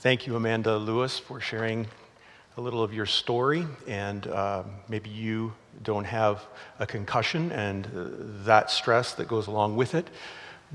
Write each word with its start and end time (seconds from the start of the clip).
Thank 0.00 0.26
you, 0.26 0.34
Amanda 0.34 0.78
Lewis, 0.78 1.18
for 1.18 1.42
sharing 1.42 1.86
a 2.56 2.60
little 2.62 2.82
of 2.82 2.94
your 2.94 3.04
story. 3.04 3.66
And 3.86 4.26
uh, 4.26 4.62
maybe 4.88 5.10
you 5.10 5.52
don't 5.82 6.06
have 6.06 6.46
a 6.78 6.86
concussion 6.86 7.52
and 7.52 7.84
uh, 7.84 8.06
that 8.46 8.70
stress 8.70 9.12
that 9.16 9.28
goes 9.28 9.46
along 9.46 9.76
with 9.76 9.94
it, 9.94 10.08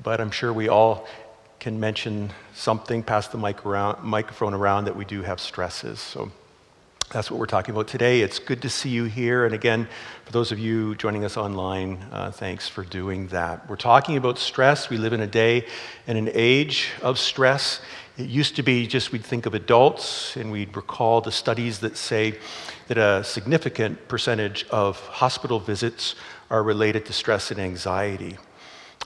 but 0.03 0.21
I'm 0.21 0.29
sure 0.29 0.53
we 0.53 0.67
all 0.67 1.07
can 1.59 1.79
mention 1.79 2.33
something, 2.53 3.01
pass 3.01 3.27
the 3.27 3.39
mic 3.39 3.65
around, 3.65 4.03
microphone 4.03 4.53
around 4.53 4.85
that 4.85 4.95
we 4.95 5.05
do 5.05 5.23
have 5.23 5.39
stresses. 5.39 5.99
So 5.99 6.31
that's 7.11 7.29
what 7.29 7.39
we're 7.39 7.45
talking 7.45 7.73
about 7.73 7.87
today. 7.87 8.21
It's 8.21 8.39
good 8.39 8.61
to 8.63 8.69
see 8.69 8.89
you 8.89 9.05
here. 9.05 9.45
And 9.45 9.53
again, 9.53 9.87
for 10.25 10.31
those 10.31 10.51
of 10.51 10.59
you 10.59 10.95
joining 10.95 11.23
us 11.23 11.37
online, 11.37 12.03
uh, 12.11 12.31
thanks 12.31 12.67
for 12.67 12.83
doing 12.83 13.27
that. 13.27 13.69
We're 13.69 13.75
talking 13.75 14.17
about 14.17 14.39
stress. 14.39 14.89
We 14.89 14.97
live 14.97 15.13
in 15.13 15.21
a 15.21 15.27
day 15.27 15.67
and 16.07 16.17
an 16.17 16.29
age 16.33 16.89
of 17.01 17.19
stress. 17.19 17.79
It 18.17 18.27
used 18.27 18.55
to 18.55 18.63
be 18.63 18.87
just 18.87 19.11
we'd 19.11 19.23
think 19.23 19.45
of 19.45 19.53
adults 19.53 20.35
and 20.35 20.51
we'd 20.51 20.75
recall 20.75 21.21
the 21.21 21.31
studies 21.31 21.79
that 21.79 21.95
say 21.95 22.39
that 22.87 22.97
a 22.97 23.23
significant 23.23 24.07
percentage 24.07 24.65
of 24.69 24.99
hospital 25.07 25.59
visits 25.59 26.15
are 26.49 26.63
related 26.63 27.05
to 27.05 27.13
stress 27.13 27.51
and 27.51 27.59
anxiety. 27.59 28.37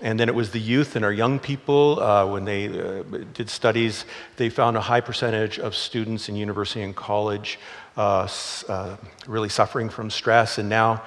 And 0.02 0.18
then 0.18 0.30
it 0.30 0.36
was 0.36 0.52
the 0.52 0.60
youth 0.60 0.96
and 0.96 1.04
our 1.04 1.12
young 1.12 1.40
people. 1.40 2.00
Uh, 2.00 2.26
when 2.26 2.46
they 2.46 2.68
uh, 2.68 3.04
did 3.34 3.50
studies, 3.50 4.06
they 4.38 4.50
found 4.50 4.78
a 4.78 4.82
high 4.82 5.02
percentage 5.02 5.60
of 5.60 5.76
students 5.76 6.30
in 6.30 6.38
university 6.38 6.82
and 6.82 6.96
college 6.96 7.60
uh, 7.98 8.28
uh, 8.68 8.98
really 9.28 9.50
suffering 9.50 9.90
from 9.90 10.10
stress. 10.10 10.58
And 10.58 10.70
now 10.70 11.04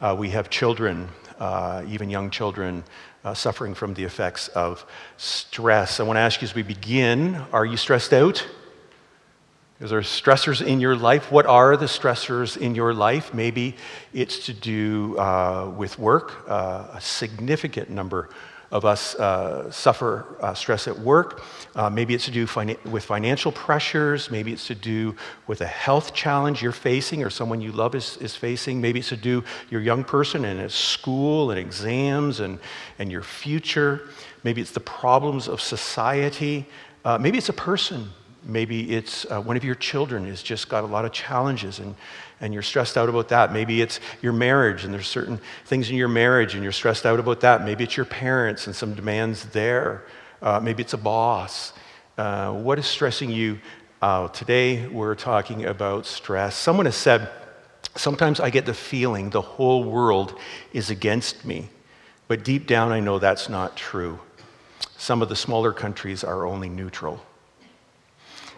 uh, 0.00 0.14
we 0.18 0.30
have 0.30 0.50
children, 0.50 1.08
uh, 1.38 1.84
even 1.88 2.10
young 2.10 2.30
children, 2.30 2.84
suffering 3.32 3.74
from 3.74 3.94
the 3.94 4.04
effects 4.04 4.48
of 4.48 4.84
stress. 5.16 5.98
I 5.98 6.02
want 6.02 6.18
to 6.18 6.20
ask 6.20 6.42
you 6.42 6.46
as 6.46 6.54
we 6.54 6.62
begin 6.62 7.36
are 7.52 7.64
you 7.64 7.78
stressed 7.78 8.12
out? 8.12 8.46
Is 9.80 9.90
there 9.90 10.00
stressors 10.02 10.64
in 10.64 10.80
your 10.80 10.94
life? 10.94 11.32
What 11.32 11.46
are 11.46 11.76
the 11.76 11.86
stressors 11.86 12.56
in 12.56 12.76
your 12.76 12.94
life? 12.94 13.34
Maybe 13.34 13.74
it's 14.12 14.46
to 14.46 14.52
do 14.52 15.18
uh, 15.18 15.72
with 15.76 15.98
work. 15.98 16.48
Uh, 16.48 16.86
a 16.92 17.00
significant 17.00 17.90
number 17.90 18.28
of 18.70 18.84
us 18.84 19.14
uh, 19.16 19.70
suffer 19.70 20.36
uh, 20.40 20.54
stress 20.54 20.88
at 20.88 20.98
work. 20.98 21.42
Uh, 21.74 21.90
maybe 21.90 22.14
it's 22.14 22.24
to 22.24 22.30
do 22.30 22.46
fina- 22.46 22.76
with 22.84 23.04
financial 23.04 23.52
pressures. 23.52 24.30
Maybe 24.30 24.52
it's 24.52 24.66
to 24.66 24.74
do 24.74 25.14
with 25.46 25.60
a 25.60 25.66
health 25.66 26.14
challenge 26.14 26.62
you're 26.62 26.72
facing 26.72 27.22
or 27.22 27.30
someone 27.30 27.60
you 27.60 27.72
love 27.72 27.94
is, 27.94 28.16
is 28.18 28.34
facing. 28.34 28.80
Maybe 28.80 29.00
it's 29.00 29.10
to 29.10 29.16
do 29.16 29.44
your 29.70 29.80
young 29.80 30.04
person 30.04 30.44
and 30.44 30.70
school 30.70 31.50
and 31.50 31.58
exams 31.58 32.40
and, 32.40 32.58
and 32.98 33.10
your 33.10 33.22
future. 33.22 34.08
Maybe 34.42 34.60
it's 34.60 34.72
the 34.72 34.80
problems 34.80 35.48
of 35.48 35.60
society. 35.60 36.66
Uh, 37.04 37.18
maybe 37.18 37.38
it's 37.38 37.48
a 37.48 37.54
person 37.54 38.10
Maybe 38.44 38.94
it's 38.94 39.26
uh, 39.30 39.40
one 39.40 39.56
of 39.56 39.64
your 39.64 39.74
children 39.74 40.26
has 40.26 40.42
just 40.42 40.68
got 40.68 40.84
a 40.84 40.86
lot 40.86 41.04
of 41.04 41.12
challenges 41.12 41.78
and, 41.78 41.94
and 42.40 42.52
you're 42.52 42.62
stressed 42.62 42.96
out 42.96 43.08
about 43.08 43.28
that. 43.28 43.52
Maybe 43.52 43.80
it's 43.80 44.00
your 44.22 44.32
marriage 44.32 44.84
and 44.84 44.92
there's 44.92 45.08
certain 45.08 45.40
things 45.64 45.90
in 45.90 45.96
your 45.96 46.08
marriage 46.08 46.54
and 46.54 46.62
you're 46.62 46.72
stressed 46.72 47.06
out 47.06 47.18
about 47.18 47.40
that. 47.40 47.64
Maybe 47.64 47.84
it's 47.84 47.96
your 47.96 48.06
parents 48.06 48.66
and 48.66 48.76
some 48.76 48.94
demands 48.94 49.46
there. 49.46 50.04
Uh, 50.42 50.60
maybe 50.60 50.82
it's 50.82 50.92
a 50.92 50.98
boss. 50.98 51.72
Uh, 52.18 52.52
what 52.52 52.78
is 52.78 52.86
stressing 52.86 53.30
you? 53.30 53.58
Today 54.34 54.86
we're 54.86 55.14
talking 55.14 55.64
about 55.64 56.04
stress. 56.04 56.54
Someone 56.54 56.84
has 56.84 56.94
said, 56.94 57.30
Sometimes 57.96 58.38
I 58.38 58.50
get 58.50 58.66
the 58.66 58.74
feeling 58.74 59.30
the 59.30 59.40
whole 59.40 59.84
world 59.84 60.38
is 60.74 60.90
against 60.90 61.44
me, 61.46 61.70
but 62.28 62.44
deep 62.44 62.66
down 62.66 62.92
I 62.92 63.00
know 63.00 63.18
that's 63.18 63.48
not 63.48 63.76
true. 63.76 64.18
Some 64.98 65.22
of 65.22 65.30
the 65.30 65.36
smaller 65.36 65.72
countries 65.72 66.22
are 66.22 66.44
only 66.44 66.68
neutral. 66.68 67.24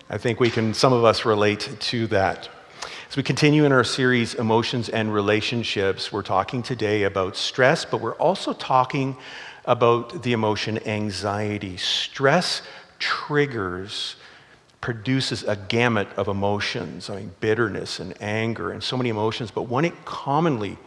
I 0.08 0.18
think 0.18 0.38
we 0.38 0.50
can, 0.50 0.72
some 0.72 0.92
of 0.92 1.04
us 1.04 1.24
relate 1.24 1.68
to 1.80 2.06
that. 2.08 2.48
As 3.10 3.16
we 3.16 3.24
continue 3.24 3.64
in 3.64 3.72
our 3.72 3.82
series, 3.82 4.34
Emotions 4.34 4.88
and 4.88 5.12
Relationships, 5.12 6.12
we're 6.12 6.22
talking 6.22 6.62
today 6.62 7.02
about 7.02 7.36
stress, 7.36 7.84
but 7.84 8.00
we're 8.00 8.14
also 8.14 8.52
talking 8.52 9.16
about 9.64 10.22
the 10.22 10.32
emotion 10.32 10.78
anxiety. 10.86 11.76
Stress 11.76 12.62
triggers, 13.00 14.14
produces 14.80 15.42
a 15.42 15.56
gamut 15.56 16.06
of 16.16 16.28
emotions, 16.28 17.10
I 17.10 17.16
mean, 17.16 17.32
bitterness 17.40 17.98
and 17.98 18.14
anger 18.22 18.70
and 18.70 18.80
so 18.80 18.96
many 18.96 19.08
emotions, 19.08 19.50
but 19.50 19.62
one 19.62 19.84
it 19.84 20.04
commonly 20.04 20.78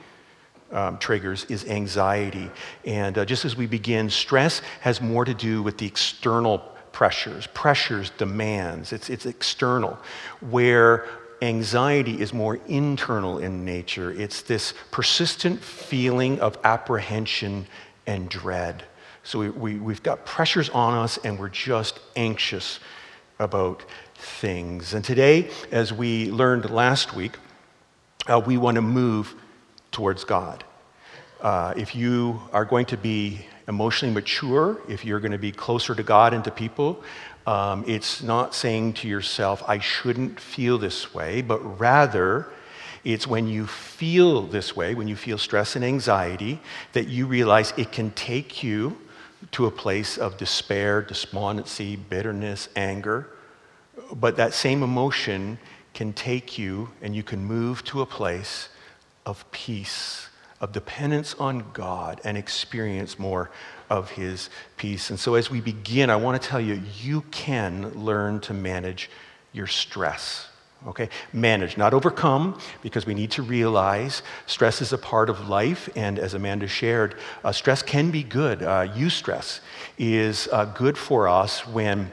um, 0.72 0.98
triggers 0.98 1.44
is 1.50 1.66
anxiety. 1.66 2.50
And 2.86 3.18
uh, 3.18 3.26
just 3.26 3.44
as 3.44 3.58
we 3.58 3.66
begin, 3.66 4.10
stress 4.10 4.62
has 4.80 5.02
more 5.02 5.26
to 5.26 5.34
do 5.34 5.62
with 5.62 5.78
the 5.78 5.88
external 5.88 6.64
pressures, 6.92 7.48
pressures, 7.48 8.10
demands. 8.12 8.94
It's, 8.94 9.10
it's 9.10 9.26
external. 9.26 9.98
Where 10.42 11.08
anxiety 11.42 12.22
is 12.22 12.34
more 12.34 12.60
internal 12.68 13.40
in 13.40 13.64
nature, 13.66 14.12
it's 14.12 14.42
this 14.42 14.74
persistent 14.92 15.62
feeling 15.62 16.40
of 16.40 16.58
apprehension 16.64 17.68
and 18.06 18.30
dread. 18.30 18.84
So 19.24 19.40
we, 19.40 19.50
we, 19.50 19.76
we've 19.76 20.04
got 20.04 20.26
pressures 20.26 20.70
on 20.70 20.96
us 20.96 21.18
and 21.24 21.40
we're 21.40 21.50
just 21.50 22.00
anxious 22.16 22.80
about 23.38 23.84
things. 24.16 24.94
And 24.94 25.04
today, 25.04 25.50
as 25.72 25.94
we 25.94 26.32
learned 26.32 26.70
last 26.70 27.16
week, 27.16 27.38
uh, 28.28 28.42
we 28.46 28.58
want 28.58 28.76
to 28.76 28.82
move 28.82 29.34
towards 29.92 30.24
God. 30.24 30.64
Uh, 31.42 31.74
if 31.78 31.96
you 31.96 32.42
are 32.52 32.66
going 32.66 32.86
to 32.88 32.98
be 32.98 33.46
emotionally 33.70 34.14
mature, 34.14 34.82
if 34.90 35.06
you're 35.06 35.20
going 35.20 35.32
to 35.32 35.38
be 35.38 35.52
closer 35.52 35.94
to 35.94 36.02
God 36.04 36.34
and 36.34 36.44
to 36.44 36.52
people, 36.52 37.04
um, 37.46 37.86
it's 37.88 38.22
not 38.24 38.56
saying 38.56 38.94
to 38.94 39.08
yourself, 39.08 39.64
I 39.68 39.78
shouldn't 39.80 40.40
feel 40.40 40.80
this 40.80 41.14
way, 41.14 41.42
but 41.42 41.60
rather, 41.80 42.48
it's 43.04 43.28
when 43.28 43.48
you 43.48 43.68
feel 43.68 44.42
this 44.42 44.76
way, 44.76 44.96
when 44.96 45.08
you 45.08 45.16
feel 45.16 45.38
stress 45.38 45.76
and 45.76 45.86
anxiety, 45.86 46.60
that 46.94 47.08
you 47.08 47.28
realize 47.28 47.72
it 47.78 47.92
can 47.92 48.12
take 48.12 48.64
you 48.64 48.98
to 49.52 49.68
a 49.68 49.72
place 49.72 50.18
of 50.18 50.36
despair, 50.36 51.02
despondency, 51.02 51.96
bitterness, 51.96 52.70
anger. 52.76 53.30
But 54.14 54.36
that 54.38 54.54
same 54.54 54.82
emotion 54.84 55.60
can 55.94 56.12
take 56.14 56.58
you 56.58 56.90
and 57.02 57.16
you 57.16 57.24
can 57.24 57.46
move 57.46 57.84
to 57.86 58.02
a 58.02 58.06
place 58.06 58.70
of 59.26 59.50
peace 59.52 60.29
of 60.62 60.72
dependence 60.72 61.36
on 61.36 61.64
God 61.74 62.20
and 62.24 62.38
experience 62.38 63.18
more 63.18 63.50
of 63.90 64.12
His 64.12 64.50
peace. 64.78 65.10
And 65.10 65.20
so, 65.20 65.36
as 65.36 65.50
we 65.50 65.62
begin, 65.62 66.10
I 66.10 66.16
want 66.16 66.42
to 66.42 66.48
tell 66.48 66.60
you, 66.62 66.82
you 67.02 67.22
can 67.32 67.92
learn 67.94 68.40
to 68.42 68.54
manage 68.54 69.10
your 69.54 69.68
stress. 69.68 70.48
Okay? 70.88 71.10
Manage, 71.34 71.78
not 71.78 71.94
overcome, 71.94 72.58
because 72.82 73.06
we 73.06 73.14
need 73.14 73.32
to 73.32 73.42
realize 73.42 74.22
stress 74.46 74.82
is 74.82 74.94
a 74.94 74.98
part 74.98 75.30
of 75.30 75.50
life. 75.50 75.90
And 75.96 76.18
as 76.18 76.34
Amanda 76.34 76.68
shared, 76.68 77.16
uh, 77.44 77.52
stress 77.52 77.82
can 77.84 78.12
be 78.12 78.24
good. 78.24 78.64
Uh, 78.64 78.88
eustress 78.88 79.60
is 79.98 80.48
uh, 80.52 80.66
good 80.66 80.98
for 80.98 81.28
us 81.28 81.68
when 81.68 82.12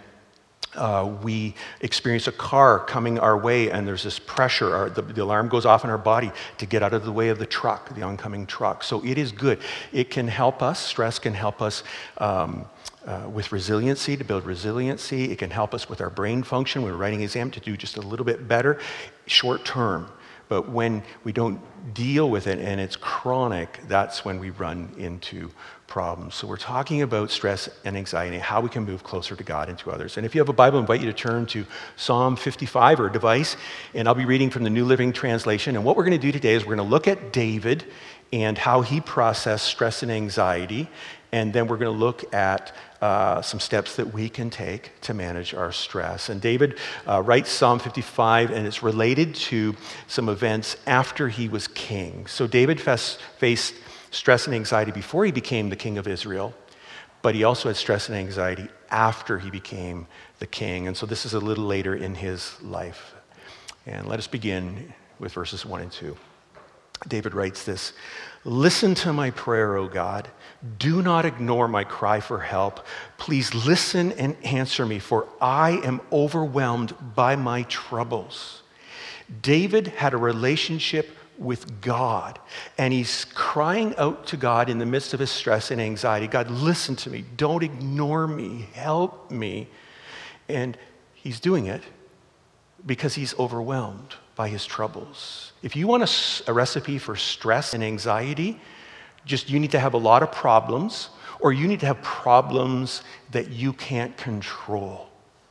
uh, 0.76 1.18
we 1.22 1.54
experience 1.80 2.26
a 2.26 2.32
car 2.32 2.78
coming 2.78 3.18
our 3.18 3.36
way 3.36 3.70
and 3.70 3.86
there's 3.86 4.02
this 4.02 4.18
pressure, 4.18 4.74
our, 4.74 4.90
the, 4.90 5.02
the, 5.02 5.22
alarm 5.22 5.48
goes 5.48 5.66
off 5.66 5.84
in 5.84 5.90
our 5.90 5.98
body 5.98 6.30
to 6.58 6.66
get 6.66 6.82
out 6.82 6.92
of 6.92 7.04
the 7.04 7.12
way 7.12 7.28
of 7.28 7.38
the 7.38 7.46
truck, 7.46 7.94
the 7.94 8.02
oncoming 8.02 8.46
truck. 8.46 8.82
So 8.82 9.04
it 9.04 9.18
is 9.18 9.32
good. 9.32 9.58
It 9.92 10.10
can 10.10 10.28
help 10.28 10.62
us, 10.62 10.78
stress 10.78 11.18
can 11.18 11.34
help 11.34 11.60
us 11.60 11.82
um, 12.18 12.66
uh, 13.06 13.28
with 13.32 13.52
resiliency, 13.52 14.16
to 14.16 14.24
build 14.24 14.44
resiliency. 14.44 15.30
It 15.30 15.38
can 15.38 15.50
help 15.50 15.74
us 15.74 15.88
with 15.88 16.00
our 16.00 16.10
brain 16.10 16.42
function 16.42 16.82
when 16.82 16.92
we're 16.92 16.98
writing 16.98 17.22
exam 17.22 17.50
to 17.52 17.60
do 17.60 17.76
just 17.76 17.96
a 17.96 18.00
little 18.00 18.26
bit 18.26 18.48
better 18.48 18.80
short 19.26 19.64
term. 19.64 20.10
But 20.48 20.68
when 20.68 21.02
we 21.24 21.32
don't 21.32 21.60
deal 21.92 22.30
with 22.30 22.46
it 22.46 22.58
and 22.58 22.80
it's 22.80 22.96
chronic, 22.96 23.80
that's 23.88 24.24
when 24.24 24.38
we 24.38 24.50
run 24.50 24.94
into 24.96 25.50
problems. 25.86 26.34
So 26.34 26.46
we're 26.46 26.56
talking 26.56 27.02
about 27.02 27.30
stress 27.30 27.68
and 27.84 27.96
anxiety, 27.96 28.38
how 28.38 28.60
we 28.60 28.68
can 28.68 28.84
move 28.84 29.04
closer 29.04 29.36
to 29.36 29.44
God 29.44 29.68
and 29.68 29.78
to 29.78 29.90
others. 29.90 30.16
And 30.16 30.26
if 30.26 30.34
you 30.34 30.40
have 30.40 30.48
a 30.48 30.52
Bible, 30.52 30.78
I 30.78 30.80
invite 30.80 31.00
you 31.00 31.06
to 31.06 31.12
turn 31.12 31.46
to 31.46 31.64
Psalm 31.96 32.36
55 32.36 33.00
or 33.00 33.08
device, 33.08 33.56
and 33.94 34.08
I'll 34.08 34.14
be 34.14 34.24
reading 34.24 34.50
from 34.50 34.64
the 34.64 34.70
New 34.70 34.84
Living 34.84 35.12
Translation. 35.12 35.76
And 35.76 35.84
what 35.84 35.96
we're 35.96 36.04
going 36.04 36.18
to 36.18 36.26
do 36.26 36.32
today 36.32 36.54
is 36.54 36.64
we're 36.64 36.76
going 36.76 36.86
to 36.86 36.90
look 36.90 37.08
at 37.08 37.32
David 37.32 37.84
and 38.32 38.58
how 38.58 38.80
he 38.80 39.00
processed 39.00 39.66
stress 39.66 40.02
and 40.02 40.10
anxiety, 40.10 40.88
and 41.32 41.52
then 41.52 41.68
we're 41.68 41.76
going 41.76 41.92
to 41.92 41.98
look 41.98 42.34
at 42.34 42.74
uh, 43.00 43.42
some 43.42 43.60
steps 43.60 43.96
that 43.96 44.12
we 44.12 44.28
can 44.28 44.50
take 44.50 44.90
to 45.02 45.14
manage 45.14 45.54
our 45.54 45.70
stress. 45.70 46.28
And 46.28 46.40
David 46.40 46.78
uh, 47.06 47.22
writes 47.22 47.50
Psalm 47.50 47.78
55, 47.78 48.50
and 48.50 48.66
it's 48.66 48.82
related 48.82 49.34
to 49.34 49.76
some 50.08 50.28
events 50.28 50.76
after 50.86 51.28
he 51.28 51.48
was 51.48 51.68
king. 51.68 52.26
So 52.26 52.46
David 52.46 52.80
faced 52.80 53.74
stress 54.16 54.46
and 54.46 54.54
anxiety 54.54 54.90
before 54.90 55.26
he 55.26 55.32
became 55.32 55.68
the 55.68 55.76
king 55.76 55.98
of 55.98 56.08
Israel, 56.08 56.54
but 57.20 57.34
he 57.34 57.44
also 57.44 57.68
had 57.68 57.76
stress 57.76 58.08
and 58.08 58.16
anxiety 58.16 58.68
after 58.90 59.38
he 59.38 59.50
became 59.50 60.06
the 60.38 60.46
king. 60.46 60.86
And 60.86 60.96
so 60.96 61.04
this 61.04 61.26
is 61.26 61.34
a 61.34 61.40
little 61.40 61.66
later 61.66 61.94
in 61.94 62.14
his 62.14 62.60
life. 62.62 63.14
And 63.84 64.08
let 64.08 64.18
us 64.18 64.26
begin 64.26 64.94
with 65.18 65.32
verses 65.32 65.66
1 65.66 65.82
and 65.82 65.92
2. 65.92 66.16
David 67.08 67.34
writes 67.34 67.64
this 67.64 67.92
Listen 68.44 68.94
to 68.96 69.12
my 69.12 69.30
prayer, 69.30 69.76
O 69.76 69.86
God. 69.86 70.28
Do 70.78 71.02
not 71.02 71.26
ignore 71.26 71.68
my 71.68 71.84
cry 71.84 72.20
for 72.20 72.40
help. 72.40 72.86
Please 73.18 73.54
listen 73.54 74.12
and 74.12 74.36
answer 74.44 74.86
me, 74.86 74.98
for 74.98 75.28
I 75.40 75.72
am 75.84 76.00
overwhelmed 76.10 76.94
by 77.14 77.36
my 77.36 77.64
troubles. 77.64 78.62
David 79.42 79.88
had 79.88 80.14
a 80.14 80.18
relationship 80.18 81.16
with 81.38 81.80
God, 81.80 82.38
and 82.78 82.92
he's 82.92 83.24
crying 83.26 83.94
out 83.96 84.26
to 84.28 84.36
God 84.36 84.70
in 84.70 84.78
the 84.78 84.86
midst 84.86 85.14
of 85.14 85.20
his 85.20 85.30
stress 85.30 85.70
and 85.70 85.80
anxiety 85.80 86.26
God, 86.26 86.50
listen 86.50 86.96
to 86.96 87.10
me. 87.10 87.24
Don't 87.36 87.62
ignore 87.62 88.26
me. 88.26 88.68
Help 88.72 89.30
me. 89.30 89.68
And 90.48 90.78
he's 91.14 91.40
doing 91.40 91.66
it 91.66 91.82
because 92.84 93.14
he's 93.14 93.38
overwhelmed 93.38 94.14
by 94.36 94.48
his 94.48 94.64
troubles. 94.64 95.52
If 95.62 95.74
you 95.74 95.86
want 95.86 96.02
a, 96.02 96.50
a 96.50 96.52
recipe 96.52 96.98
for 96.98 97.16
stress 97.16 97.74
and 97.74 97.82
anxiety, 97.82 98.60
just 99.24 99.50
you 99.50 99.58
need 99.58 99.72
to 99.72 99.80
have 99.80 99.94
a 99.94 99.98
lot 99.98 100.22
of 100.22 100.30
problems, 100.30 101.08
or 101.40 101.52
you 101.52 101.66
need 101.66 101.80
to 101.80 101.86
have 101.86 102.00
problems 102.02 103.02
that 103.32 103.50
you 103.50 103.72
can't 103.72 104.16
control, 104.16 105.08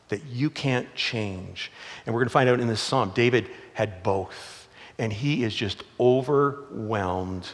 that 0.09 0.23
you 0.25 0.49
can't 0.49 0.93
change. 0.95 1.71
And 2.05 2.13
we're 2.13 2.21
going 2.21 2.29
to 2.29 2.33
find 2.33 2.49
out 2.49 2.59
in 2.59 2.67
this 2.67 2.81
psalm, 2.81 3.11
David 3.13 3.49
had 3.73 4.01
both. 4.01 4.64
And 4.97 5.11
he 5.11 5.43
is 5.43 5.53
just 5.53 5.83
overwhelmed 5.99 7.49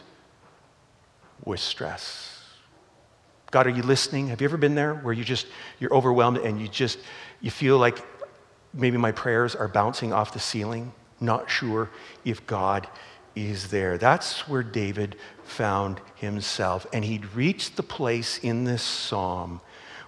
with 1.44 1.60
stress. 1.60 2.40
God, 3.50 3.66
are 3.66 3.70
you 3.70 3.82
listening? 3.82 4.28
Have 4.28 4.40
you 4.40 4.46
ever 4.46 4.56
been 4.56 4.74
there 4.74 4.94
where 4.94 5.12
you 5.12 5.24
just, 5.24 5.46
you're 5.78 5.94
overwhelmed 5.94 6.38
and 6.38 6.60
you 6.60 6.68
just, 6.68 6.98
you 7.40 7.50
feel 7.50 7.78
like 7.78 7.98
maybe 8.72 8.96
my 8.96 9.12
prayers 9.12 9.54
are 9.54 9.68
bouncing 9.68 10.12
off 10.12 10.32
the 10.32 10.40
ceiling? 10.40 10.92
Not 11.20 11.50
sure 11.50 11.90
if 12.24 12.46
God 12.46 12.88
is 13.34 13.68
there. 13.68 13.98
That's 13.98 14.48
where 14.48 14.62
David 14.62 15.16
found 15.44 16.00
himself. 16.14 16.86
And 16.92 17.04
he'd 17.04 17.34
reached 17.34 17.76
the 17.76 17.82
place 17.82 18.38
in 18.38 18.64
this 18.64 18.82
psalm 18.82 19.60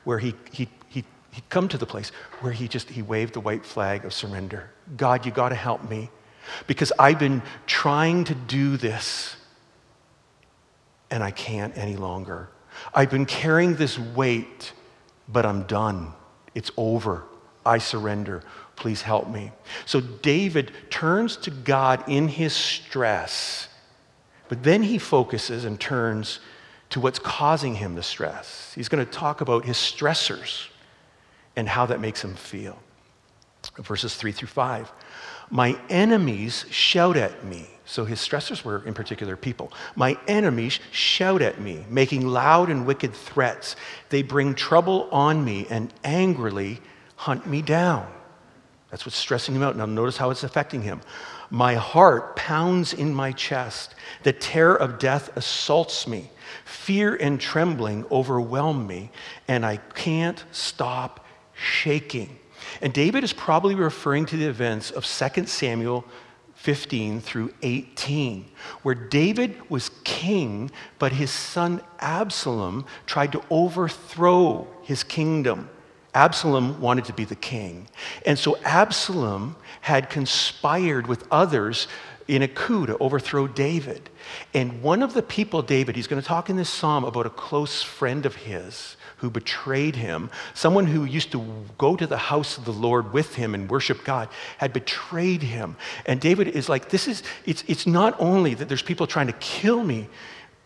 where 0.04 0.18
he, 0.18 0.34
he, 0.52 0.68
he, 0.88 1.04
he'd 1.32 1.48
come 1.48 1.68
to 1.68 1.78
the 1.78 1.86
place 1.86 2.12
where 2.40 2.52
he 2.52 2.68
just, 2.68 2.90
he 2.90 3.02
waved 3.02 3.34
the 3.34 3.40
white 3.40 3.64
flag 3.66 4.04
of 4.04 4.12
surrender. 4.12 4.70
God, 4.96 5.26
you 5.26 5.32
got 5.32 5.50
to 5.50 5.54
help 5.54 5.88
me 5.88 6.10
because 6.66 6.92
I've 6.98 7.18
been 7.18 7.42
trying 7.66 8.24
to 8.24 8.34
do 8.34 8.76
this 8.76 9.36
and 11.10 11.22
I 11.22 11.30
can't 11.30 11.76
any 11.76 11.96
longer. 11.96 12.48
I've 12.92 13.10
been 13.10 13.26
carrying 13.26 13.76
this 13.76 13.98
weight, 13.98 14.72
but 15.28 15.46
I'm 15.46 15.62
done. 15.64 16.12
It's 16.54 16.70
over. 16.76 17.24
I 17.64 17.78
surrender. 17.78 18.42
Please 18.76 19.02
help 19.02 19.28
me. 19.28 19.52
So 19.86 20.00
David 20.00 20.72
turns 20.90 21.36
to 21.38 21.50
God 21.50 22.04
in 22.08 22.28
his 22.28 22.52
stress, 22.52 23.68
but 24.48 24.62
then 24.62 24.82
he 24.82 24.98
focuses 24.98 25.64
and 25.64 25.78
turns 25.80 26.40
to 26.90 27.00
what's 27.00 27.18
causing 27.18 27.76
him 27.76 27.94
the 27.94 28.02
stress. 28.02 28.72
He's 28.74 28.88
going 28.88 29.04
to 29.04 29.10
talk 29.10 29.40
about 29.40 29.64
his 29.64 29.76
stressors 29.76 30.68
and 31.56 31.68
how 31.68 31.86
that 31.86 32.00
makes 32.00 32.22
him 32.22 32.34
feel. 32.34 32.78
Verses 33.78 34.14
3 34.14 34.32
through 34.32 34.48
5. 34.48 34.92
My 35.54 35.78
enemies 35.88 36.66
shout 36.70 37.16
at 37.16 37.44
me. 37.44 37.68
So 37.84 38.04
his 38.04 38.18
stressors 38.18 38.64
were, 38.64 38.84
in 38.86 38.92
particular, 38.92 39.36
people. 39.36 39.72
My 39.94 40.18
enemies 40.26 40.80
shout 40.90 41.42
at 41.42 41.60
me, 41.60 41.86
making 41.88 42.26
loud 42.26 42.70
and 42.70 42.84
wicked 42.84 43.14
threats. 43.14 43.76
They 44.08 44.22
bring 44.22 44.56
trouble 44.56 45.08
on 45.12 45.44
me 45.44 45.68
and 45.70 45.94
angrily 46.02 46.80
hunt 47.14 47.46
me 47.46 47.62
down. 47.62 48.12
That's 48.90 49.06
what's 49.06 49.14
stressing 49.14 49.54
him 49.54 49.62
out. 49.62 49.76
Now, 49.76 49.86
notice 49.86 50.16
how 50.16 50.30
it's 50.30 50.42
affecting 50.42 50.82
him. 50.82 51.00
My 51.50 51.76
heart 51.76 52.34
pounds 52.34 52.92
in 52.92 53.14
my 53.14 53.30
chest. 53.30 53.94
The 54.24 54.32
terror 54.32 54.74
of 54.74 54.98
death 54.98 55.36
assaults 55.36 56.08
me. 56.08 56.32
Fear 56.64 57.14
and 57.14 57.40
trembling 57.40 58.06
overwhelm 58.10 58.88
me, 58.88 59.12
and 59.46 59.64
I 59.64 59.76
can't 59.76 60.42
stop 60.50 61.24
shaking. 61.54 62.40
And 62.80 62.92
David 62.92 63.24
is 63.24 63.32
probably 63.32 63.74
referring 63.74 64.26
to 64.26 64.36
the 64.36 64.46
events 64.46 64.90
of 64.90 65.04
2 65.04 65.46
Samuel 65.46 66.04
15 66.54 67.20
through 67.20 67.52
18, 67.62 68.46
where 68.82 68.94
David 68.94 69.70
was 69.70 69.90
king, 70.04 70.70
but 70.98 71.12
his 71.12 71.30
son 71.30 71.82
Absalom 72.00 72.86
tried 73.06 73.32
to 73.32 73.42
overthrow 73.50 74.66
his 74.82 75.02
kingdom. 75.02 75.68
Absalom 76.14 76.80
wanted 76.80 77.04
to 77.06 77.12
be 77.12 77.24
the 77.24 77.34
king. 77.34 77.88
And 78.24 78.38
so 78.38 78.56
Absalom 78.64 79.56
had 79.80 80.08
conspired 80.08 81.06
with 81.06 81.26
others 81.30 81.88
in 82.28 82.42
a 82.42 82.48
coup 82.48 82.86
to 82.86 82.96
overthrow 82.98 83.46
David. 83.46 84.08
And 84.54 84.80
one 84.80 85.02
of 85.02 85.12
the 85.12 85.22
people, 85.22 85.60
David, 85.60 85.96
he's 85.96 86.06
going 86.06 86.22
to 86.22 86.26
talk 86.26 86.48
in 86.48 86.56
this 86.56 86.70
psalm 86.70 87.04
about 87.04 87.26
a 87.26 87.30
close 87.30 87.82
friend 87.82 88.24
of 88.24 88.36
his 88.36 88.96
who 89.24 89.30
betrayed 89.30 89.96
him, 89.96 90.28
someone 90.52 90.86
who 90.86 91.06
used 91.06 91.32
to 91.32 91.42
go 91.78 91.96
to 91.96 92.06
the 92.06 92.18
house 92.18 92.58
of 92.58 92.66
the 92.66 92.72
Lord 92.72 93.14
with 93.14 93.36
him 93.36 93.54
and 93.54 93.70
worship 93.70 94.04
God, 94.04 94.28
had 94.58 94.74
betrayed 94.74 95.42
him. 95.42 95.76
And 96.04 96.20
David 96.20 96.48
is 96.48 96.68
like, 96.68 96.90
this 96.90 97.08
is, 97.08 97.22
it's, 97.46 97.64
it's 97.66 97.86
not 97.86 98.14
only 98.18 98.52
that 98.52 98.68
there's 98.68 98.82
people 98.82 99.06
trying 99.06 99.28
to 99.28 99.32
kill 99.34 99.82
me, 99.82 100.08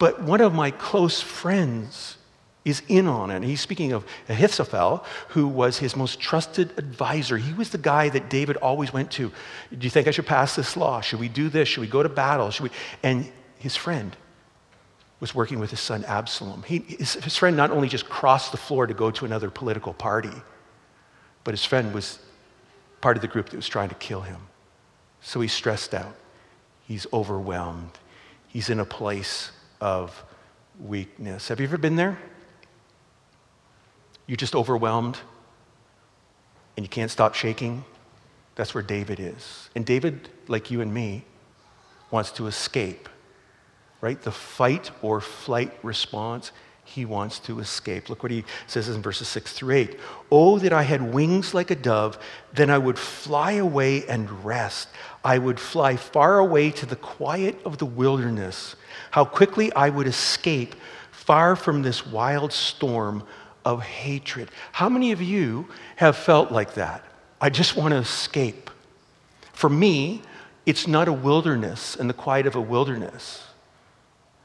but 0.01 0.21
one 0.21 0.41
of 0.41 0.55
my 0.55 0.73
close 0.73 1.21
friends 1.21 2.17
is 2.65 2.83
in 2.89 3.07
on 3.07 3.31
it. 3.31 3.37
And 3.37 3.45
he's 3.45 3.61
speaking 3.61 3.93
of 3.93 4.05
Ahithophel, 4.29 5.05
who 5.29 5.47
was 5.47 5.79
his 5.79 5.95
most 5.95 6.19
trusted 6.19 6.77
advisor. 6.77 7.37
He 7.37 7.53
was 7.53 7.71
the 7.71 7.79
guy 7.79 8.09
that 8.09 8.29
David 8.29 8.57
always 8.57 8.93
went 8.93 9.13
to. 9.13 9.31
Do 9.71 9.85
you 9.85 9.91
think 9.91 10.09
I 10.09 10.11
should 10.11 10.27
pass 10.27 10.57
this 10.57 10.77
law? 10.77 11.01
Should 11.01 11.21
we 11.21 11.29
do 11.29 11.49
this? 11.49 11.69
Should 11.69 11.83
we 11.83 11.87
go 11.87 12.03
to 12.03 12.09
battle? 12.09 12.51
Should 12.51 12.65
we? 12.65 12.71
And 13.05 13.31
his 13.61 13.77
friend 13.77 14.17
was 15.21 15.35
working 15.35 15.59
with 15.59 15.71
his 15.71 15.81
son 15.81 16.05
Absalom. 16.05 16.63
He, 16.63 16.79
his, 16.79 17.15
his 17.15 17.37
friend 17.37 17.57
not 17.57 17.71
only 17.71 17.89
just 17.89 18.09
crossed 18.09 18.53
the 18.53 18.59
floor 18.59 18.87
to 18.87 18.95
go 18.95 19.11
to 19.11 19.25
another 19.25 19.51
political 19.51 19.93
party, 19.93 20.33
but 21.45 21.53
his 21.53 21.65
friend 21.65 21.93
was 21.93 22.19
part 23.01 23.17
of 23.17 23.23
the 23.23 23.29
group 23.29 23.49
that 23.51 23.57
was 23.57 23.69
trying 23.69 23.89
to 23.89 23.95
kill 23.97 24.21
him. 24.21 24.41
So 25.21 25.41
he's 25.41 25.53
stressed 25.53 25.95
out. 25.95 26.15
He's 26.87 27.07
overwhelmed. 27.13 27.99
He's 28.47 28.71
in 28.71 28.81
a 28.81 28.85
place 28.85 29.51
of 29.81 30.25
weakness. 30.81 31.49
Have 31.49 31.61
you 31.61 31.67
ever 31.67 31.79
been 31.79 31.97
there? 31.97 32.19
You're 34.27 34.37
just 34.37 34.55
overwhelmed 34.55 35.19
and 36.77 36.85
you 36.85 36.89
can't 36.89 37.11
stop 37.11 37.35
shaking. 37.35 37.85
That's 38.55 38.75
where 38.75 38.83
David 38.83 39.21
is. 39.21 39.69
And 39.75 39.85
David, 39.85 40.29
like 40.49 40.71
you 40.71 40.81
and 40.81 40.93
me, 40.93 41.25
wants 42.11 42.31
to 42.33 42.47
escape, 42.47 43.09
right? 44.01 44.21
The 44.21 44.33
fight 44.33 44.91
or 45.03 45.21
flight 45.21 45.73
response, 45.83 46.53
he 46.85 47.05
wants 47.05 47.39
to 47.41 47.61
escape. 47.61 48.09
Look 48.09 48.23
what 48.23 48.33
he 48.33 48.45
says 48.67 48.89
in 48.89 49.03
verses 49.03 49.29
6 49.29 49.53
through 49.53 49.75
8. 49.75 50.01
Oh, 50.33 50.59
that 50.59 50.73
I 50.73 50.83
had 50.83 51.13
wings 51.13 51.53
like 51.53 51.71
a 51.71 51.75
dove, 51.75 52.19
then 52.55 52.71
I 52.71 52.79
would 52.79 52.99
fly 52.99 53.53
away 53.53 54.07
and 54.07 54.45
rest. 54.45 54.89
I 55.23 55.37
would 55.37 55.61
fly 55.61 55.97
far 55.97 56.39
away 56.39 56.71
to 56.71 56.87
the 56.87 56.97
quiet 56.97 57.61
of 57.65 57.79
the 57.79 57.87
wilderness. 57.87 58.75
How 59.11 59.25
quickly 59.25 59.73
I 59.75 59.91
would 59.91 60.07
escape 60.07 60.77
far 61.11 61.57
from 61.57 61.83
this 61.83 62.07
wild 62.07 62.53
storm 62.53 63.23
of 63.67 63.83
hatred. 63.83 64.51
How 64.73 64.89
many 64.89 65.13
of 65.13 65.21
you 65.21 65.69
have 65.97 66.17
felt 66.17 66.51
like 66.51 66.75
that? 66.75 67.05
I 67.39 67.51
just 67.51 67.77
want 67.77 67.93
to 67.93 67.99
escape. 67.99 68.71
For 69.53 69.69
me, 69.69 70.23
it's 70.65 70.87
not 70.87 71.07
a 71.07 71.13
wilderness 71.13 71.97
and 71.97 72.09
the 72.09 72.15
quiet 72.15 72.47
of 72.47 72.57
a 72.57 72.61
wilderness. 72.61 73.48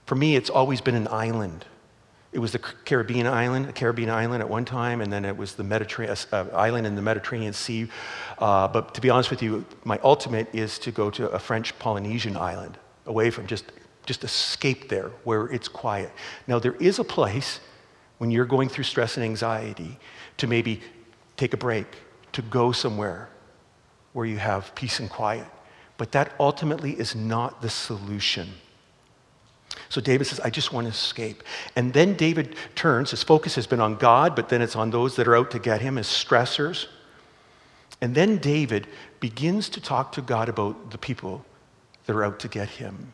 For 0.06 0.16
me, 0.16 0.36
it's 0.36 0.50
always 0.50 0.82
been 0.82 0.96
an 0.96 1.08
island. 1.08 1.66
It 2.32 2.40
was 2.40 2.52
the 2.52 2.60
Caribbean 2.60 3.28
island, 3.28 3.70
a 3.70 3.74
Caribbean 3.74 4.10
island 4.10 4.42
at 4.42 4.50
one 4.50 4.66
time, 4.66 5.02
and 5.02 5.14
then 5.14 5.24
it 5.24 5.38
was 5.38 5.54
the 5.54 5.64
Mediterranean 5.64 6.18
uh, 6.32 6.46
island 6.54 6.88
in 6.88 6.96
the 6.96 7.02
Mediterranean 7.02 7.54
Sea. 7.54 7.88
Uh, 8.40 8.68
but 8.68 8.94
to 8.96 9.02
be 9.02 9.10
honest 9.10 9.30
with 9.30 9.44
you, 9.44 9.66
my 9.84 10.00
ultimate 10.04 10.48
is 10.54 10.80
to 10.80 10.92
go 10.92 11.12
to 11.12 11.30
a 11.30 11.40
French 11.40 11.78
Polynesian 11.78 12.36
island, 12.36 12.78
away 13.06 13.30
from 13.30 13.46
just 13.46 13.66
just 14.06 14.24
escape 14.24 14.90
there 14.90 15.10
where 15.24 15.46
it's 15.48 15.68
quiet. 15.68 16.12
Now 16.48 16.60
there 16.60 16.76
is 16.76 17.00
a 17.00 17.04
place 17.04 17.60
when 18.18 18.32
you're 18.32 18.46
going 18.46 18.70
through 18.70 18.84
stress 18.84 19.18
and 19.18 19.24
anxiety 19.24 19.98
to 20.38 20.48
maybe 20.48 20.82
take 21.38 21.54
a 21.54 21.58
break, 21.58 21.88
to 22.34 22.42
go 22.42 22.72
somewhere 22.72 23.30
where 24.14 24.26
you 24.26 24.38
have 24.38 24.74
peace 24.76 25.00
and 25.00 25.10
quiet. 25.10 25.48
But 25.98 26.12
that 26.12 26.34
ultimately 26.40 26.92
is 26.92 27.16
not 27.16 27.62
the 27.62 27.70
solution. 27.70 28.50
So 29.90 30.02
David 30.02 30.26
says, 30.26 30.40
I 30.40 30.50
just 30.50 30.74
want 30.74 30.86
to 30.86 30.92
escape. 30.92 31.44
And 31.76 31.94
then 31.94 32.16
David 32.16 32.56
turns, 32.76 33.12
his 33.12 33.24
focus 33.24 33.56
has 33.56 33.68
been 33.68 33.80
on 33.80 33.96
God, 33.96 34.36
but 34.36 34.50
then 34.50 34.62
it's 34.62 34.76
on 34.76 34.92
those 34.92 35.16
that 35.16 35.28
are 35.28 35.36
out 35.36 35.52
to 35.52 35.60
get 35.60 35.82
him 35.82 35.98
as 35.98 36.08
stressors. 36.08 36.88
And 38.02 38.16
then 38.16 38.38
David 38.38 38.88
begins 39.20 39.70
to 39.70 39.82
talk 39.82 40.12
to 40.14 40.22
God 40.22 40.50
about 40.50 40.92
the 40.92 40.98
people 40.98 41.46
that 42.06 42.16
are 42.16 42.24
out 42.24 42.40
to 42.40 42.48
get 42.48 42.70
him. 42.70 43.14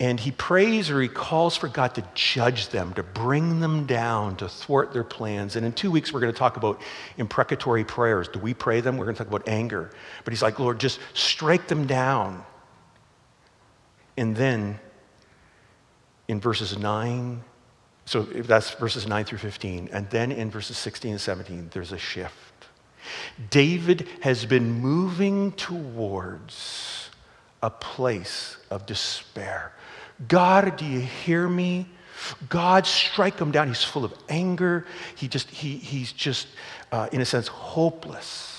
And 0.00 0.18
he 0.18 0.30
prays 0.30 0.90
or 0.90 1.00
he 1.02 1.08
calls 1.08 1.56
for 1.56 1.68
God 1.68 1.94
to 1.94 2.04
judge 2.14 2.70
them, 2.70 2.94
to 2.94 3.02
bring 3.02 3.60
them 3.60 3.84
down, 3.84 4.36
to 4.36 4.48
thwart 4.48 4.94
their 4.94 5.04
plans. 5.04 5.56
And 5.56 5.66
in 5.66 5.72
two 5.72 5.90
weeks, 5.90 6.10
we're 6.10 6.20
going 6.20 6.32
to 6.32 6.38
talk 6.38 6.56
about 6.56 6.80
imprecatory 7.18 7.84
prayers. 7.84 8.26
Do 8.26 8.38
we 8.38 8.54
pray 8.54 8.80
them? 8.80 8.96
We're 8.96 9.04
going 9.04 9.16
to 9.16 9.22
talk 9.22 9.28
about 9.28 9.46
anger. 9.46 9.90
But 10.24 10.32
he's 10.32 10.40
like, 10.40 10.58
Lord, 10.58 10.80
just 10.80 11.00
strike 11.12 11.68
them 11.68 11.86
down. 11.86 12.42
And 14.16 14.34
then 14.34 14.80
in 16.30 16.38
verses 16.38 16.78
9, 16.78 17.42
so 18.04 18.22
that's 18.22 18.70
verses 18.70 19.04
9 19.04 19.24
through 19.24 19.38
15. 19.38 19.88
And 19.92 20.08
then 20.10 20.30
in 20.30 20.48
verses 20.48 20.78
16 20.78 21.10
and 21.10 21.20
17, 21.20 21.70
there's 21.72 21.90
a 21.90 21.98
shift. 21.98 22.68
David 23.50 24.06
has 24.20 24.46
been 24.46 24.70
moving 24.70 25.50
towards 25.52 27.10
a 27.64 27.68
place 27.68 28.58
of 28.70 28.86
despair. 28.86 29.72
God, 30.28 30.76
do 30.76 30.86
you 30.86 31.00
hear 31.00 31.48
me? 31.48 31.88
God, 32.48 32.86
strike 32.86 33.40
him 33.40 33.50
down. 33.50 33.66
He's 33.66 33.82
full 33.82 34.04
of 34.04 34.14
anger. 34.28 34.86
He 35.16 35.26
just, 35.26 35.50
he, 35.50 35.78
he's 35.78 36.12
just, 36.12 36.46
uh, 36.92 37.08
in 37.10 37.20
a 37.20 37.24
sense, 37.24 37.48
hopeless. 37.48 38.56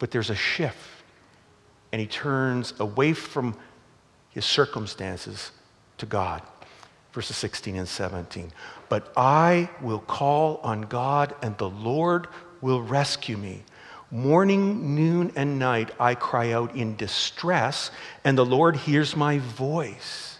But 0.00 0.10
there's 0.10 0.30
a 0.30 0.34
shift, 0.34 1.04
and 1.92 2.00
he 2.00 2.08
turns 2.08 2.74
away 2.80 3.12
from 3.12 3.56
his 4.30 4.44
circumstances 4.44 5.52
to 5.98 6.06
God. 6.06 6.42
Verses 7.16 7.38
16 7.38 7.76
and 7.76 7.88
17. 7.88 8.52
But 8.90 9.10
I 9.16 9.70
will 9.80 10.00
call 10.00 10.58
on 10.62 10.82
God, 10.82 11.34
and 11.40 11.56
the 11.56 11.70
Lord 11.70 12.28
will 12.60 12.82
rescue 12.82 13.38
me. 13.38 13.62
Morning, 14.10 14.94
noon, 14.94 15.32
and 15.34 15.58
night 15.58 15.92
I 15.98 16.14
cry 16.14 16.52
out 16.52 16.76
in 16.76 16.94
distress, 16.96 17.90
and 18.22 18.36
the 18.36 18.44
Lord 18.44 18.76
hears 18.76 19.16
my 19.16 19.38
voice. 19.38 20.36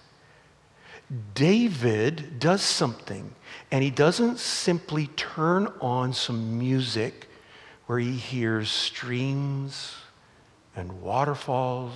David 1.32 2.38
does 2.38 2.60
something, 2.60 3.34
and 3.70 3.82
he 3.82 3.90
doesn't 3.90 4.38
simply 4.38 5.06
turn 5.16 5.72
on 5.80 6.12
some 6.12 6.58
music 6.58 7.26
where 7.86 7.98
he 7.98 8.12
hears 8.12 8.68
streams 8.68 9.94
and 10.76 11.00
waterfalls 11.00 11.94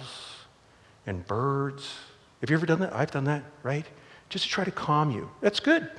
and 1.06 1.26
birds. 1.26 1.92
Have 2.40 2.48
you 2.48 2.56
ever 2.56 2.64
done 2.64 2.80
that? 2.80 2.94
I've 2.94 3.10
done 3.10 3.24
that, 3.24 3.44
right? 3.62 3.84
Just 4.30 4.44
to 4.44 4.50
try 4.50 4.64
to 4.64 4.70
calm 4.70 5.10
you. 5.10 5.28
That's 5.40 5.60
good. 5.60 5.90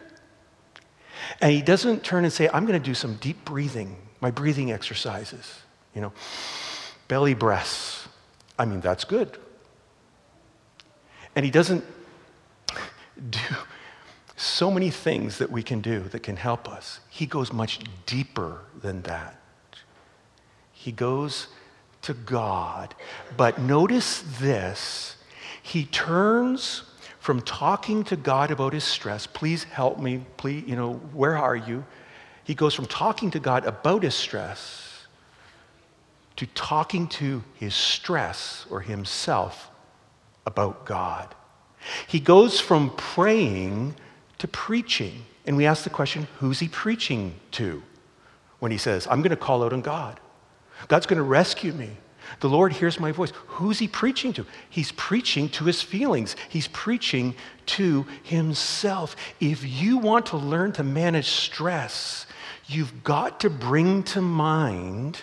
And 1.40 1.52
he 1.52 1.62
doesn't 1.62 2.04
turn 2.04 2.24
and 2.24 2.34
say, 2.34 2.50
I'm 2.52 2.66
going 2.66 2.82
to 2.82 2.86
do 2.86 2.96
some 2.96 3.16
deep 3.16 3.46
breathing, 3.46 3.96
my 4.20 4.32
breathing 4.32 4.72
exercises, 4.72 5.60
you 5.94 6.02
know, 6.02 6.14
belly 7.08 7.34
breaths. 7.34 8.08
I 8.58 8.66
mean, 8.66 8.82
that's 8.82 9.04
good. 9.04 9.38
And 11.36 11.46
he 11.46 11.52
doesn't 11.52 11.84
do 13.30 13.40
so 14.36 14.72
many 14.72 14.90
things 14.90 15.38
that 15.38 15.52
we 15.52 15.62
can 15.62 15.82
do 15.82 16.00
that 16.00 16.24
can 16.24 16.38
help 16.38 16.68
us. 16.68 17.00
He 17.10 17.26
goes 17.26 17.54
much 17.54 17.80
deeper 18.06 18.62
than 18.82 19.04
that. 19.04 19.40
He 20.72 20.92
goes 20.92 21.48
to 22.02 22.14
God. 22.14 22.96
But 23.38 23.60
notice 23.60 24.24
this 24.40 25.18
he 25.62 25.86
turns 25.86 26.84
from 27.22 27.40
talking 27.44 28.04
to 28.06 28.16
God 28.16 28.50
about 28.50 28.74
his 28.74 28.84
stress, 28.84 29.28
please 29.28 29.64
help 29.66 30.00
me, 30.00 30.26
please, 30.38 30.64
you 30.68 30.76
know, 30.76 30.94
where 31.14 31.38
are 31.38 31.56
you? 31.56 31.86
He 32.44 32.56
goes 32.56 32.74
from 32.74 32.88
talking 32.88 33.30
to 33.30 33.40
God 33.40 33.64
about 33.64 34.02
his 34.02 34.16
stress 34.16 35.06
to 36.38 36.48
talking 36.48 37.08
to 37.10 37.44
his 37.54 37.76
stress 37.76 38.66
or 38.72 38.82
himself 38.82 39.70
about 40.48 40.84
God. 40.88 41.36
He 42.08 42.20
goes 42.20 42.60
from 42.60 42.90
praying 42.98 43.94
to 44.40 44.48
preaching. 44.48 45.24
And 45.46 45.56
we 45.56 45.68
ask 45.68 45.84
the 45.84 45.92
question 45.92 46.28
who's 46.40 46.60
he 46.60 46.70
preaching 46.70 47.36
to 47.52 47.84
when 48.58 48.72
he 48.72 48.80
says, 48.80 49.06
I'm 49.08 49.22
going 49.22 49.30
to 49.30 49.36
call 49.36 49.64
out 49.64 49.74
on 49.74 49.82
God? 49.82 50.20
God's 50.88 51.06
going 51.06 51.18
to 51.18 51.24
rescue 51.24 51.74
me. 51.74 51.98
The 52.40 52.50
Lord 52.50 52.74
hears 52.74 53.00
my 53.00 53.12
voice. 53.12 53.32
Who's 53.48 53.80
he 53.80 53.88
preaching 53.88 54.34
to? 54.34 54.46
He's 54.70 54.92
preaching 54.94 55.50
to 55.50 55.66
his 55.66 55.82
feelings. 55.82 56.36
He's 56.50 56.68
preaching 56.70 57.36
to 57.68 58.06
himself. 58.24 59.16
If 59.40 59.64
you 59.64 59.98
want 59.98 60.28
to 60.28 60.38
learn 60.38 60.72
to 60.74 60.84
manage 60.84 61.28
stress, 61.28 62.26
you've 62.68 63.04
got 63.04 63.40
to 63.42 63.50
bring 63.50 64.04
to 64.04 64.22
mind 64.22 65.22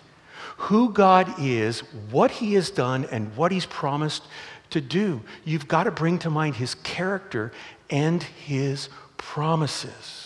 who 0.58 0.92
God 0.92 1.34
is, 1.38 1.80
what 2.10 2.30
he 2.30 2.54
has 2.54 2.70
done, 2.70 3.06
and 3.10 3.34
what 3.36 3.52
he's 3.52 3.66
promised 3.66 4.24
to 4.70 4.80
do. 4.80 5.22
You've 5.44 5.68
got 5.68 5.84
to 5.84 5.90
bring 5.90 6.18
to 6.20 6.30
mind 6.30 6.56
his 6.56 6.74
character 6.74 7.52
and 7.90 8.22
his 8.22 8.88
promises. 9.16 10.17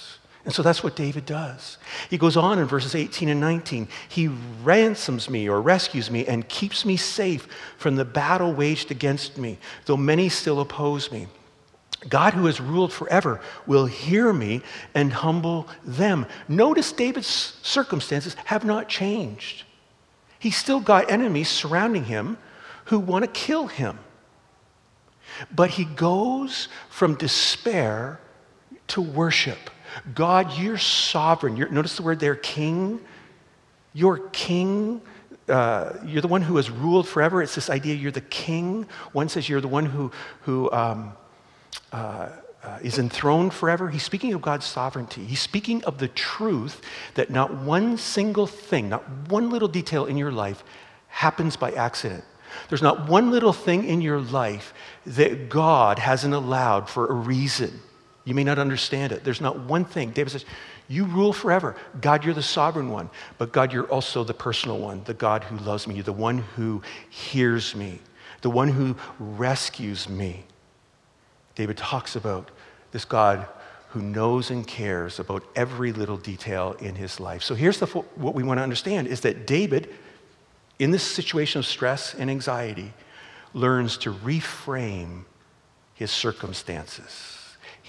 And 0.45 0.53
so 0.53 0.63
that's 0.63 0.83
what 0.83 0.97
David 0.97 1.25
does. 1.25 1.79
He 2.11 2.19
goes 2.19 2.37
on 2.37 2.59
in 2.59 2.67
verses 2.67 2.95
18 2.97 3.29
and 3.29 3.41
19. 3.41 3.87
He 4.09 4.29
ransoms 4.65 5.31
me 5.31 5.49
or 5.49 5.63
rescues 5.63 6.11
me 6.11 6.27
and 6.27 6.49
keeps 6.49 6.85
me 6.85 6.97
safe 6.97 7.47
from 7.77 7.95
the 7.95 8.05
battle 8.05 8.53
waged 8.53 8.91
against 8.91 9.39
me, 9.39 9.59
though 9.87 9.97
many 9.97 10.29
still 10.29 10.61
oppose 10.61 11.13
me. 11.13 11.29
God, 12.09 12.35
who 12.35 12.47
has 12.47 12.61
ruled 12.61 12.93
forever, 12.93 13.41
will 13.67 13.87
hear 13.87 14.33
me 14.33 14.63
and 14.95 15.13
humble 15.13 15.69
them. 15.85 16.27
Notice 16.49 16.91
David's 16.91 17.57
circumstances 17.63 18.35
have 18.47 18.65
not 18.65 18.89
changed. 18.89 19.63
He's 20.41 20.57
still 20.57 20.81
got 20.81 21.09
enemies 21.09 21.49
surrounding 21.49 22.07
him 22.07 22.39
who 22.87 22.99
want 22.99 23.25
to 23.25 23.31
kill 23.31 23.69
him. 23.69 24.01
But 25.55 25.71
he 25.71 25.85
goes 25.85 26.67
from 26.91 27.15
despair 27.15 28.19
to 28.89 29.01
worship. 29.01 29.71
God, 30.15 30.59
you're 30.59 30.79
sovereign. 30.79 31.57
You're, 31.57 31.69
notice 31.69 31.97
the 31.97 32.03
word 32.03 32.21
there, 32.21 32.35
king. 32.35 33.01
You're 33.93 34.19
king. 34.31 35.01
Uh, 35.49 35.95
you're 36.05 36.23
the 36.23 36.29
one 36.29 36.43
who 36.43 36.57
has 36.57 36.71
ruled 36.71 37.09
forever. 37.09 37.43
It's 37.43 37.55
this 37.55 37.69
idea 37.69 37.95
you're 37.95 38.13
the 38.13 38.21
king. 38.21 38.87
One 39.13 39.29
says 39.29 39.49
you're 39.49 39.61
the 39.61 39.69
one 39.69 39.87
who, 39.87 40.13
who 40.43 40.71
um, 40.73 41.13
uh, 41.93 42.29
uh, 42.63 42.79
is 42.83 42.99
enthroned 42.99 43.53
forever. 43.53 43.91
He's 43.91 44.05
speaking 44.05 44.35
of 44.35 44.43
God's 44.43 44.67
sovereignty. 44.67 45.25
He's 45.25 45.41
speaking 45.41 45.83
of 45.85 45.99
the 45.99 46.09
truth 46.09 46.81
that 47.15 47.31
not 47.31 47.55
one 47.55 47.97
single 47.99 48.47
thing, 48.47 48.89
not 48.89 49.03
one 49.29 49.51
little 49.51 49.69
detail 49.69 50.07
in 50.07 50.17
your 50.17 50.33
life 50.33 50.63
happens 51.09 51.57
by 51.57 51.73
accident. 51.73 52.25
There's 52.69 52.83
not 52.83 53.09
one 53.09 53.31
little 53.31 53.53
thing 53.53 53.85
in 53.85 54.01
your 54.01 54.21
life 54.21 54.73
that 55.07 55.49
God 55.49 55.99
hasn't 55.99 56.35
allowed 56.35 56.89
for 56.89 57.07
a 57.07 57.15
reason. 57.15 57.81
You 58.25 58.35
may 58.35 58.45
not 58.45 58.59
understand 58.59 59.13
it. 59.13 59.25
There's 59.25 59.41
not 59.41 59.59
one 59.59 59.85
thing. 59.85 60.11
David 60.11 60.31
says, 60.31 60.45
You 60.89 61.05
rule 61.05 61.33
forever. 61.33 61.77
God, 62.01 62.25
you're 62.25 62.35
the 62.35 62.43
sovereign 62.43 62.91
one. 62.91 63.11
But 63.39 63.53
God, 63.53 63.73
you're 63.73 63.87
also 63.87 64.23
the 64.23 64.35
personal 64.35 64.79
one, 64.79 65.03
the 65.05 65.15
God 65.15 65.45
who 65.45 65.57
loves 65.59 65.87
me, 65.87 66.01
the 66.01 66.13
one 66.13 66.39
who 66.39 66.83
hears 67.11 67.75
me, 67.75 67.99
the 68.43 68.51
one 68.51 68.69
who 68.69 68.97
rescues 69.19 70.09
me. 70.09 70.45
David 71.55 71.77
talks 71.77 72.15
about 72.17 72.51
this 72.93 73.05
God 73.05 73.47
who 73.89 74.01
knows 74.01 74.51
and 74.51 74.67
cares 74.67 75.19
about 75.19 75.45
every 75.55 75.93
little 75.93 76.17
detail 76.17 76.73
in 76.81 76.95
his 76.95 77.21
life. 77.21 77.43
So 77.43 77.55
here's 77.55 77.79
the, 77.79 77.87
what 77.87 78.35
we 78.35 78.43
want 78.43 78.59
to 78.59 78.63
understand 78.63 79.07
is 79.07 79.21
that 79.21 79.47
David, 79.47 79.93
in 80.79 80.93
this 80.93 81.03
situation 81.03 81.59
of 81.59 81.67
stress 81.67 82.15
and 82.15 82.31
anxiety, 82.31 82.95
learns 83.53 83.99
to 83.99 84.15
reframe 84.15 85.25
his 85.95 86.11
circumstances. 86.11 87.42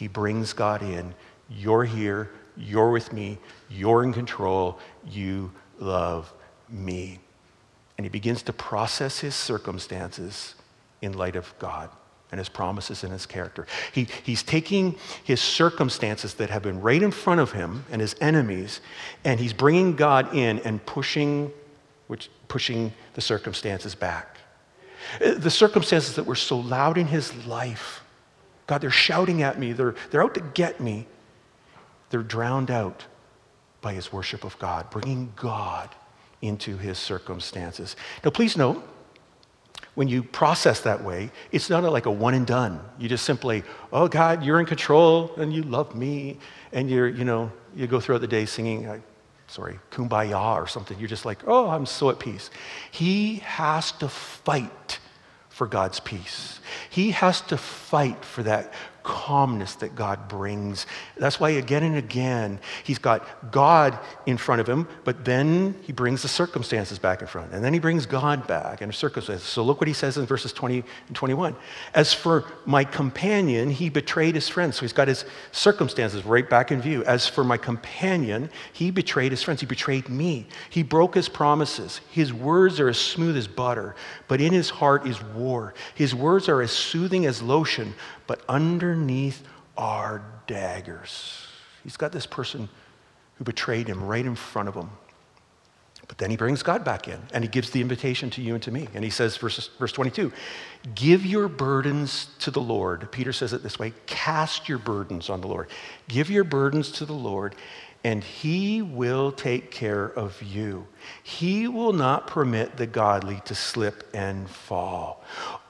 He 0.04 0.10
brings 0.10 0.52
God 0.52 0.82
in. 0.82 1.16
You're 1.50 1.86
here. 1.86 2.30
You're 2.58 2.92
with 2.92 3.14
me. 3.14 3.38
You're 3.70 4.04
in 4.04 4.12
control. 4.12 4.78
You 5.08 5.50
love 5.80 6.34
me. 6.68 7.22
And 7.98 8.04
he 8.04 8.10
begins 8.10 8.42
to 8.42 8.52
process 8.52 9.20
his 9.20 9.34
circumstances 9.34 10.56
in 11.02 11.14
light 11.14 11.38
of 11.38 11.58
God 11.58 11.90
and 12.32 12.38
his 12.38 12.50
promises 12.50 13.06
and 13.06 13.14
his 13.14 13.26
character. 13.26 13.66
He, 13.94 14.10
he's 14.24 14.44
taking 14.44 14.98
his 15.24 15.40
circumstances 15.40 16.34
that 16.34 16.50
have 16.50 16.64
been 16.64 16.82
right 16.82 17.02
in 17.02 17.12
front 17.12 17.40
of 17.40 17.54
him 17.54 17.86
and 17.90 18.02
his 18.02 18.14
enemies, 18.20 18.82
and 19.24 19.40
he's 19.40 19.54
bringing 19.54 19.96
God 19.96 20.36
in 20.36 20.60
and 20.66 20.86
pushing, 20.86 21.50
which, 22.08 22.30
pushing 22.50 22.92
the 23.14 23.22
circumstances 23.22 23.96
back. 23.96 24.36
The 25.22 25.50
circumstances 25.50 26.18
that 26.18 26.26
were 26.26 26.36
so 26.36 26.60
loud 26.60 26.98
in 26.98 27.08
his 27.08 27.46
life 27.46 28.03
God, 28.68 28.82
they're 28.82 28.90
shouting 28.90 29.42
at 29.42 29.60
me. 29.60 29.74
They're, 29.74 29.96
they're 30.10 30.24
out 30.24 30.34
to 30.36 30.42
get 30.42 30.80
me. 30.80 31.08
They're 32.10 32.24
drowned 32.24 32.72
out 32.72 33.06
by 33.82 33.94
his 33.94 34.14
worship 34.14 34.44
of 34.44 34.58
God, 34.60 34.90
bringing 34.90 35.34
God 35.36 35.90
into 36.42 36.78
his 36.78 36.98
circumstances. 36.98 37.96
Now, 38.24 38.32
please 38.32 38.56
note, 38.58 38.88
when 39.96 40.08
you 40.08 40.24
process 40.24 40.80
that 40.82 41.04
way, 41.04 41.32
it's 41.52 41.70
not 41.70 41.84
like 41.84 42.06
a 42.06 42.12
one 42.12 42.34
and 42.34 42.48
done. 42.48 42.80
You 42.98 43.08
just 43.08 43.26
simply, 43.26 43.64
oh 43.92 44.08
God, 44.08 44.44
you're 44.44 44.60
in 44.60 44.66
control 44.66 45.34
and 45.38 45.54
you 45.54 45.64
love 45.64 45.96
me, 45.96 46.40
and 46.72 46.90
you're, 46.90 47.08
you 47.08 47.26
know, 47.26 47.52
you 47.76 47.86
go 47.86 48.00
throughout 48.00 48.22
the 48.22 48.28
day 48.28 48.46
singing, 48.46 48.88
uh, 48.88 49.00
sorry, 49.48 49.80
kumbaya 49.92 50.56
or 50.56 50.68
something. 50.68 50.98
You're 50.98 51.08
just 51.08 51.26
like, 51.26 51.40
oh, 51.46 51.70
I'm 51.70 51.86
so 51.86 52.10
at 52.10 52.18
peace. 52.18 52.50
He 52.92 53.36
has 53.38 53.92
to 53.94 54.08
fight 54.08 55.00
for 55.50 55.68
God's 55.68 56.00
peace. 56.00 56.60
He 56.94 57.10
has 57.10 57.42
to 57.42 57.58
fight 57.58 58.24
for 58.24 58.44
that 58.44 58.72
calmness 59.04 59.76
that 59.76 59.96
God 59.96 60.28
brings. 60.28 60.86
That's 61.18 61.40
why 61.40 61.52
again 61.52 61.84
and 61.84 61.98
again, 61.98 62.60
he's 62.84 63.00
got 63.00 63.52
God 63.52 64.00
in 64.26 64.38
front 64.38 64.62
of 64.62 64.68
him, 64.68 64.88
but 65.04 65.26
then 65.26 65.76
he 65.82 65.92
brings 65.92 66.22
the 66.22 66.28
circumstances 66.28 66.98
back 67.00 67.22
in 67.22 67.28
front. 67.28 67.52
And 67.52 67.64
then 67.64 67.74
he 67.74 67.80
brings 67.80 68.06
God 68.06 68.48
back 68.48 68.82
and 68.82 68.94
circumstances. 68.94 69.48
So 69.48 69.64
look 69.64 69.82
what 69.82 69.88
he 69.88 69.94
says 69.94 70.18
in 70.18 70.26
verses 70.26 70.54
20 70.54 70.84
and 71.08 71.16
21. 71.16 71.56
As 71.94 72.14
for 72.14 72.46
my 72.66 72.84
companion, 72.84 73.70
he 73.70 73.90
betrayed 73.90 74.36
his 74.36 74.48
friends. 74.50 74.78
So 74.78 74.82
he's 74.82 74.94
got 74.94 75.08
his 75.08 75.26
circumstances 75.52 76.26
right 76.26 76.50
back 76.50 76.72
in 76.72 76.82
view. 76.82 77.04
As 77.04 77.28
for 77.28 77.44
my 77.44 77.58
companion, 77.58 78.50
he 78.72 78.92
betrayed 78.92 79.32
his 79.32 79.44
friends. 79.44 79.60
He 79.60 79.68
betrayed 79.68 80.10
me. 80.10 80.48
He 80.70 80.84
broke 80.84 81.16
his 81.16 81.30
promises. 81.30 82.02
His 82.12 82.34
words 82.34 82.80
are 82.80 82.90
as 82.90 82.98
smooth 82.98 83.38
as 83.38 83.48
butter, 83.48 83.96
but 84.28 84.42
in 84.42 84.54
his 84.54 84.70
heart 84.70 85.06
is 85.08 85.22
war. 85.22 85.74
His 85.96 86.16
words 86.16 86.48
are 86.50 86.62
as 86.62 86.72
soothing 86.72 87.26
as 87.26 87.42
lotion, 87.42 87.94
but 88.28 88.42
underneath 88.48 89.44
are 89.78 90.24
daggers. 90.48 91.48
He's 91.84 91.98
got 91.98 92.12
this 92.12 92.26
person 92.26 92.70
who 93.36 93.44
betrayed 93.44 93.88
him 93.88 94.04
right 94.04 94.26
in 94.26 94.36
front 94.36 94.70
of 94.70 94.76
him. 94.76 94.90
But 96.08 96.18
then 96.18 96.30
he 96.30 96.38
brings 96.38 96.64
God 96.64 96.84
back 96.84 97.08
in 97.08 97.20
and 97.34 97.44
he 97.44 97.48
gives 97.48 97.70
the 97.72 97.82
invitation 97.82 98.30
to 98.32 98.42
you 98.42 98.54
and 98.54 98.64
to 98.64 98.72
me. 98.72 98.88
And 98.94 99.04
he 99.04 99.10
says, 99.10 99.38
verse, 99.38 99.70
verse 99.80 99.92
22, 99.92 100.32
give 100.96 101.26
your 101.26 101.48
burdens 101.48 102.28
to 102.40 102.52
the 102.52 102.62
Lord. 102.62 103.10
Peter 103.12 103.32
says 103.32 103.54
it 103.54 103.64
this 103.64 103.80
way 103.80 103.94
cast 104.06 104.68
your 104.68 104.78
burdens 104.78 105.30
on 105.30 105.42
the 105.42 105.48
Lord. 105.48 105.70
Give 106.08 106.30
your 106.30 106.44
burdens 106.44 106.92
to 106.94 107.06
the 107.06 107.14
Lord, 107.14 107.56
and 108.04 108.24
he 108.24 108.82
will 108.82 109.32
take 109.32 109.72
care 109.72 110.06
of 110.06 110.42
you. 110.44 110.88
He 111.24 111.68
will 111.68 111.94
not 111.94 112.28
permit 112.28 112.76
the 112.76 112.88
godly 112.88 113.42
to 113.46 113.56
slip 113.56 114.10
and 114.14 114.50
fall. 114.50 115.24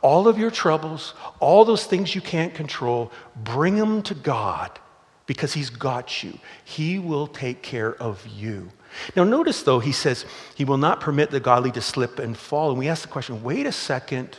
All 0.03 0.27
of 0.27 0.37
your 0.37 0.51
troubles, 0.51 1.15
all 1.39 1.65
those 1.65 1.85
things 1.85 2.13
you 2.13 2.21
can't 2.21 2.53
control, 2.53 3.11
bring 3.35 3.77
them 3.77 4.03
to 4.03 4.13
God 4.13 4.79
because 5.25 5.53
he's 5.53 5.69
got 5.71 6.23
you. 6.23 6.37
He 6.63 6.99
will 6.99 7.25
take 7.25 7.63
care 7.63 7.95
of 7.95 8.27
you. 8.27 8.69
Now, 9.15 9.23
notice 9.23 9.63
though, 9.63 9.79
he 9.79 9.91
says 9.91 10.25
he 10.55 10.65
will 10.65 10.77
not 10.77 10.99
permit 10.99 11.31
the 11.31 11.39
godly 11.39 11.71
to 11.71 11.81
slip 11.81 12.19
and 12.19 12.37
fall. 12.37 12.69
And 12.69 12.77
we 12.77 12.87
ask 12.87 13.01
the 13.01 13.07
question 13.07 13.41
wait 13.43 13.65
a 13.65 13.71
second. 13.71 14.37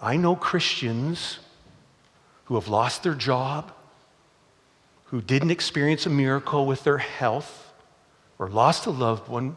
I 0.00 0.16
know 0.16 0.34
Christians 0.36 1.38
who 2.46 2.54
have 2.54 2.68
lost 2.68 3.02
their 3.02 3.14
job, 3.14 3.72
who 5.06 5.20
didn't 5.20 5.50
experience 5.50 6.06
a 6.06 6.10
miracle 6.10 6.66
with 6.66 6.84
their 6.84 6.98
health, 6.98 7.72
or 8.38 8.48
lost 8.48 8.86
a 8.86 8.90
loved 8.90 9.28
one. 9.28 9.56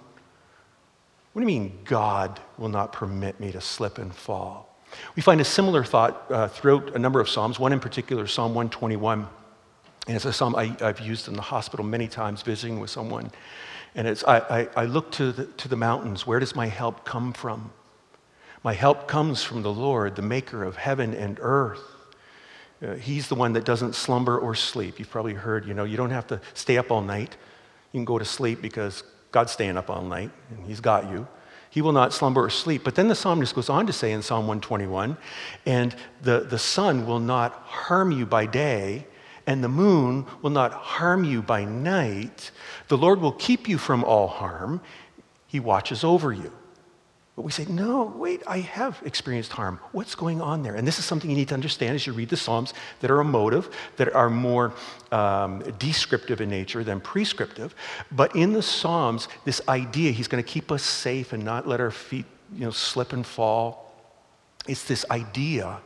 What 1.38 1.46
do 1.46 1.53
you 1.53 1.60
mean, 1.60 1.77
God 1.86 2.39
will 2.58 2.67
not 2.67 2.91
permit 2.91 3.39
me 3.39 3.51
to 3.51 3.62
slip 3.62 4.00
and 4.00 4.12
fall? 4.12 4.75
We 5.15 5.22
find 5.22 5.39
a 5.39 5.44
similar 5.44 5.84
thought 5.84 6.25
uh, 6.32 6.48
throughout 6.48 6.96
a 6.96 6.98
number 6.98 7.20
of 7.20 7.29
Psalms, 7.29 7.60
one 7.60 7.72
in 7.72 7.79
particular, 7.79 8.25
Psalm 8.25 8.56
121. 8.56 9.27
And 10.08 10.15
it's 10.15 10.25
a 10.25 10.34
psalm 10.34 10.56
I, 10.56 10.75
have 10.79 11.00
used 11.00 11.27
in 11.27 11.36
the 11.36 11.44
hospital 11.44 11.86
many 11.86 12.08
times 12.08 12.41
visiting 12.41 12.79
with 12.79 12.89
someone. 12.89 13.29
And 13.94 14.08
it's, 14.08 14.24
I, 14.24 14.39
I, 14.39 14.67
I 14.75 14.86
look 14.86 15.12
to 15.12 15.32
the, 15.32 15.46
to 15.46 15.67
the 15.67 15.75
mountains. 15.75 16.25
Where 16.25 16.39
does 16.39 16.56
my 16.56 16.65
help 16.65 17.06
come 17.06 17.34
from? 17.34 17.70
My 18.63 18.74
help 18.74 19.08
comes 19.08 19.44
from 19.44 19.62
the 19.62 19.72
Lord, 19.72 20.15
the 20.15 20.24
maker 20.24 20.63
of 20.63 20.77
heaven 20.77 21.13
and 21.13 21.38
earth. 21.39 21.84
Uh, 22.82 22.96
he's 22.96 23.27
the 23.27 23.36
one 23.36 23.53
that 23.53 23.63
doesn't 23.63 23.94
slumber 23.94 24.39
or 24.39 24.56
sleep. 24.56 24.98
You've 24.98 25.12
probably 25.12 25.36
heard, 25.36 25.67
you 25.67 25.75
know, 25.75 25.84
you 25.84 25.98
don't 25.98 26.10
have 26.10 26.25
to 26.29 26.41
stay 26.56 26.79
up 26.79 26.89
all 26.89 27.03
night. 27.03 27.38
You 27.91 28.00
can 28.00 28.06
go 28.06 28.17
to 28.17 28.25
sleep 28.25 28.60
because 28.60 29.03
God's 29.38 29.51
staying 29.51 29.77
up 29.77 29.91
all 29.91 30.01
night 30.01 30.32
and 30.50 30.65
He's 30.65 30.79
got 30.79 31.12
you. 31.12 31.27
He 31.70 31.84
will 31.84 31.91
not 31.91 32.12
slumber 32.12 32.46
or 32.46 32.50
sleep. 32.50 32.84
But 32.84 32.96
then 32.96 33.08
the 33.08 33.13
psalmist 33.13 33.53
goes 33.53 33.70
on 33.70 33.86
to 33.86 33.94
say 33.94 34.12
in 34.12 34.24
Psalm 34.24 34.48
121 34.48 35.15
and 35.67 35.96
the, 36.24 36.39
the 36.39 36.58
sun 36.58 37.06
will 37.06 37.20
not 37.20 37.53
harm 37.53 38.12
you 38.12 38.25
by 38.25 38.48
day, 38.48 39.06
and 39.46 39.63
the 39.63 39.70
moon 39.70 40.25
will 40.41 40.50
not 40.50 40.74
harm 40.74 41.24
you 41.24 41.44
by 41.44 41.65
night. 41.65 42.50
The 42.88 42.98
Lord 42.98 43.22
will 43.22 43.34
keep 43.34 43.70
you 43.70 43.77
from 43.77 44.03
all 44.03 44.27
harm. 44.27 44.82
He 45.46 45.60
watches 45.60 46.03
over 46.03 46.34
you. 46.34 46.51
But 47.38 47.44
we 47.44 47.51
say, 47.51 47.65
no, 47.70 48.12
wait, 48.17 48.41
I 48.48 48.62
have 48.62 49.00
experienced 49.06 49.51
harm. 49.51 49.79
What's 49.91 50.15
going 50.15 50.41
on 50.41 50.63
there? 50.63 50.74
And 50.74 50.88
this 50.88 50.98
is 50.98 51.06
something 51.06 51.29
you 51.29 51.36
need 51.36 51.50
to 51.50 51.53
understand 51.53 51.94
as 51.94 52.08
you 52.08 52.13
read 52.13 52.29
the 52.29 52.36
Psalms 52.36 52.74
that 53.00 53.12
are 53.12 53.20
emotive, 53.20 53.70
that 53.98 54.12
are 54.15 54.27
more 54.27 54.74
um, 55.12 55.60
descriptive 55.77 56.41
in 56.41 56.50
nature 56.50 56.84
than 56.84 57.00
prescriptive. 57.00 57.75
But 58.12 58.36
in 58.36 58.53
the 58.53 58.63
Psalms, 58.63 59.27
this 59.46 59.62
idea, 59.70 60.12
he's 60.12 60.27
going 60.27 60.44
to 60.44 60.50
keep 60.50 60.72
us 60.72 60.82
safe 60.82 61.32
and 61.32 61.46
not 61.46 61.67
let 61.67 61.79
our 61.79 61.91
feet 61.91 62.25
you 62.56 62.65
know, 62.65 62.72
slip 62.72 63.13
and 63.13 63.24
fall. 63.24 63.94
It's 64.67 64.86
this 64.86 65.06
idea 65.12 65.77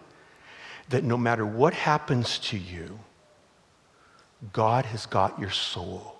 that 0.87 1.03
no 1.03 1.17
matter 1.17 1.45
what 1.45 1.73
happens 1.73 2.39
to 2.39 2.57
you, 2.57 2.97
God 4.53 4.85
has 4.85 5.05
got 5.05 5.37
your 5.37 5.51
soul. 5.51 6.15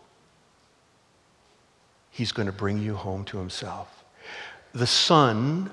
He's 2.10 2.34
going 2.34 2.48
to 2.48 2.52
bring 2.52 2.80
you 2.80 2.96
home 2.96 3.24
to 3.26 3.38
himself. 3.38 4.01
The 4.74 4.88
sun, 4.88 5.72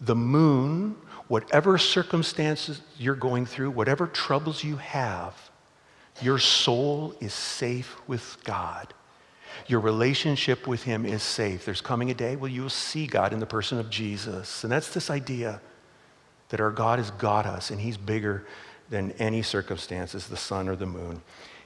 the 0.00 0.14
moon, 0.14 0.96
whatever 1.28 1.78
circumstances 1.78 2.80
you're 2.98 3.14
going 3.14 3.46
through, 3.46 3.70
whatever 3.70 4.06
troubles 4.06 4.62
you 4.62 4.76
have, 4.76 5.34
your 6.22 6.38
soul 6.38 7.14
is 7.20 7.32
safe 7.32 7.96
with 8.06 8.38
God. 8.44 8.94
Your 9.66 9.80
relationship 9.80 10.66
with 10.66 10.82
Him 10.82 11.04
is 11.04 11.22
safe. 11.22 11.64
There's 11.64 11.80
coming 11.80 12.10
a 12.10 12.14
day 12.14 12.36
where 12.36 12.50
you'll 12.50 12.68
see 12.68 13.06
God 13.06 13.32
in 13.32 13.40
the 13.40 13.46
person 13.46 13.78
of 13.78 13.90
Jesus. 13.90 14.64
And 14.64 14.72
that's 14.72 14.92
this 14.92 15.10
idea 15.10 15.60
that 16.48 16.60
our 16.60 16.70
God 16.70 16.98
has 16.98 17.10
got 17.12 17.46
us 17.46 17.70
and 17.70 17.80
He's 17.80 17.96
bigger 17.96 18.46
than 18.88 19.12
any 19.12 19.42
circumstances, 19.42 20.28
the 20.28 20.36
sun 20.36 20.68
or 20.68 20.76
the 20.76 20.86
moon 20.86 21.20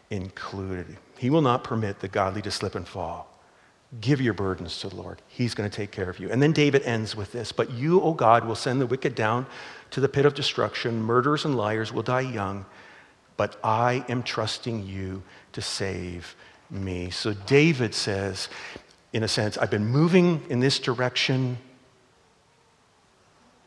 included. 0.09 0.97
He 1.19 1.31
will 1.31 1.43
not 1.43 1.65
permit 1.65 2.01
the 2.01 2.09
godly 2.09 2.43
to 2.43 2.51
slip 2.51 2.75
and 2.75 2.89
fall. 2.89 3.30
Give 3.99 4.21
your 4.21 4.35
burdens 4.35 4.79
to 4.81 4.89
the 4.89 4.95
Lord. 4.95 5.21
He's 5.27 5.55
going 5.55 5.69
to 5.69 5.75
take 5.75 5.91
care 5.91 6.09
of 6.09 6.21
you. 6.21 6.31
And 6.31 6.41
then 6.41 6.53
David 6.53 6.83
ends 6.83 7.17
with 7.17 7.33
this 7.33 7.51
But 7.51 7.71
you, 7.73 8.01
O 8.01 8.13
God, 8.13 8.45
will 8.45 8.55
send 8.55 8.81
the 8.81 8.87
wicked 8.87 9.15
down 9.17 9.47
to 9.91 10.01
the 10.01 10.09
pit 10.09 10.25
of 10.25 10.35
destruction. 10.35 11.03
Murderers 11.03 11.45
and 11.45 11.57
liars 11.57 11.93
will 11.93 12.05
die 12.05 12.21
young. 12.21 12.67
But 13.37 13.57
I 13.65 14.05
am 14.09 14.23
trusting 14.23 14.87
you 14.87 15.23
to 15.53 15.63
save 15.63 16.37
me. 16.71 17.11
So 17.11 17.33
David 17.33 17.95
says, 17.95 18.49
in 19.13 19.25
a 19.25 19.29
sense, 19.29 19.59
I've 19.59 19.71
been 19.71 19.87
moving 19.87 20.43
in 20.49 20.61
this 20.61 20.79
direction, 20.79 21.59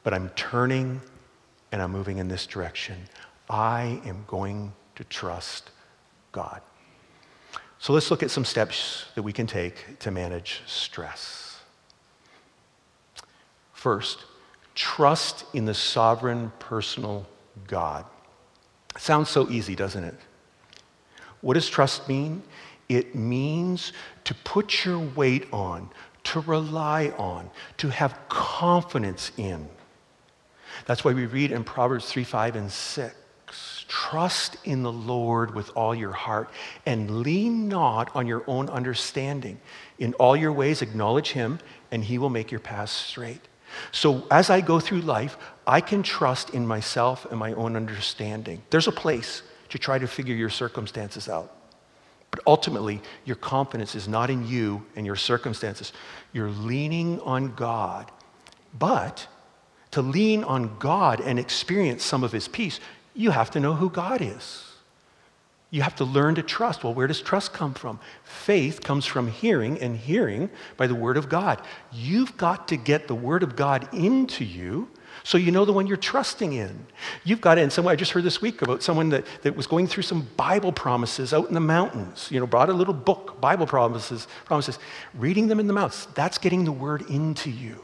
but 0.04 0.14
I'm 0.14 0.30
turning 0.30 1.02
and 1.74 1.82
I'm 1.82 1.92
moving 1.92 2.20
in 2.20 2.30
this 2.30 2.46
direction. 2.46 2.96
I 3.50 4.00
am 4.06 4.24
going 4.28 4.72
to 4.96 5.04
trust 5.04 5.72
God. 6.32 6.62
So 7.84 7.92
let's 7.92 8.10
look 8.10 8.24
at 8.24 8.32
some 8.32 8.46
steps 8.46 9.08
that 9.16 9.24
we 9.24 9.34
can 9.34 9.46
take 9.46 10.00
to 10.00 10.10
manage 10.10 10.62
stress. 10.66 11.60
First, 13.74 14.24
trust 14.74 15.44
in 15.54 15.66
the 15.66 15.74
sovereign 15.74 16.54
personal 16.60 17.28
God. 17.68 18.06
Sounds 18.98 19.28
so 19.28 19.50
easy, 19.50 19.76
doesn't 19.76 20.06
it? 20.06 20.16
What 21.42 21.56
does 21.56 21.68
trust 21.70 22.08
mean? 22.08 22.42
It 22.88 23.16
means 23.16 23.92
to 24.24 24.34
put 24.34 24.86
your 24.86 25.00
weight 25.00 25.48
on, 25.52 25.90
to 26.24 26.40
rely 26.40 27.10
on, 27.18 27.50
to 27.80 27.90
have 27.90 28.18
confidence 28.30 29.34
in. 29.36 29.68
That's 30.86 31.04
why 31.04 31.12
we 31.12 31.26
read 31.26 31.52
in 31.52 31.66
Proverbs 31.66 32.06
3 32.06 32.24
5 32.24 32.56
and 32.56 32.72
6 32.72 33.16
Trust 33.88 34.58
in 34.64 34.84
the 34.84 34.92
Lord 34.92 35.54
with 35.56 35.72
all 35.76 35.94
your 35.94 36.12
heart 36.12 36.50
and 36.86 37.22
lean 37.22 37.68
not 37.68 38.16
on 38.16 38.28
your 38.28 38.44
own 38.48 38.70
understanding. 38.70 39.60
In 40.00 40.14
all 40.16 40.36
your 40.36 40.52
ways, 40.52 40.82
acknowledge 40.82 41.32
Him, 41.32 41.60
and 41.92 42.04
He 42.04 42.18
will 42.18 42.30
make 42.30 42.52
your 42.52 42.60
paths 42.60 42.92
straight. 42.92 43.42
So 43.92 44.28
as 44.30 44.50
I 44.50 44.62
go 44.62 44.80
through 44.80 45.02
life, 45.02 45.38
I 45.66 45.82
can 45.82 46.04
trust 46.04 46.52
in 46.52 46.66
myself 46.68 47.26
and 47.30 47.40
my 47.40 47.54
own 47.54 47.76
understanding. 47.76 48.62
There's 48.70 48.88
a 48.88 48.92
place 48.92 49.42
to 49.70 49.80
try 49.80 49.98
to 49.98 50.08
figure 50.08 50.36
your 50.36 50.50
circumstances 50.50 51.28
out. 51.28 51.56
But 52.30 52.42
ultimately, 52.48 53.02
your 53.26 53.36
confidence 53.36 53.96
is 53.96 54.08
not 54.08 54.30
in 54.30 54.48
you 54.48 54.86
and 54.96 55.06
your 55.06 55.16
circumstances. 55.16 55.94
You're 56.32 56.50
leaning 56.50 57.20
on 57.22 57.54
God. 57.56 58.12
But 58.78 59.28
to 59.92 60.02
lean 60.02 60.44
on 60.44 60.78
God 60.80 61.22
and 61.22 61.38
experience 61.38 62.04
some 62.04 62.24
of 62.24 62.32
His 62.32 62.48
peace, 62.48 62.80
you 63.14 63.32
have 63.32 63.52
to 63.52 63.60
know 63.60 63.74
who 63.74 63.90
God 63.90 64.22
is. 64.22 64.70
You 65.70 65.82
have 65.82 65.96
to 65.96 66.06
learn 66.06 66.36
to 66.36 66.44
trust. 66.44 66.84
Well, 66.84 66.94
where 66.94 67.08
does 67.08 67.20
trust 67.20 67.52
come 67.52 67.74
from? 67.74 68.00
Faith 68.24 68.82
comes 68.82 69.06
from 69.06 69.28
hearing, 69.28 69.80
and 69.80 69.98
hearing 69.98 70.52
by 70.78 70.86
the 70.86 70.94
Word 70.94 71.18
of 71.18 71.30
God. 71.30 71.62
You've 71.92 72.38
got 72.38 72.68
to 72.68 72.78
get 72.78 73.08
the 73.08 73.16
Word 73.16 73.42
of 73.42 73.56
God 73.56 73.92
into 73.92 74.46
you 74.46 74.88
so 75.24 75.38
you 75.38 75.52
know 75.52 75.66
the 75.66 75.74
one 75.74 75.88
you're 75.88 75.98
trusting 75.98 76.54
in. 76.54 76.86
You've 77.24 77.42
got 77.42 77.56
to, 77.56 77.62
and 77.62 77.72
someone 77.72 77.92
I 77.92 77.96
just 77.96 78.12
heard 78.12 78.24
this 78.24 78.42
week 78.42 78.62
about 78.62 78.84
someone 78.84 79.10
that, 79.10 79.26
that 79.44 79.56
was 79.56 79.68
going 79.68 79.88
through 79.88 80.04
some 80.04 80.28
Bible 80.36 80.72
promises 80.72 81.34
out 81.34 81.48
in 81.48 81.54
the 81.54 81.60
mountains, 81.60 82.30
you 82.30 82.40
know, 82.40 82.48
brought 82.48 82.70
a 82.70 82.74
little 82.74 82.94
book, 82.94 83.40
Bible 83.40 83.66
promises, 83.66 84.28
promises, 84.46 84.80
reading 85.14 85.48
them 85.48 85.60
in 85.60 85.68
the 85.68 85.74
mountains. 85.74 86.08
That's 86.14 86.38
getting 86.38 86.66
the 86.66 86.72
Word 86.72 87.10
into 87.10 87.50
you. 87.50 87.84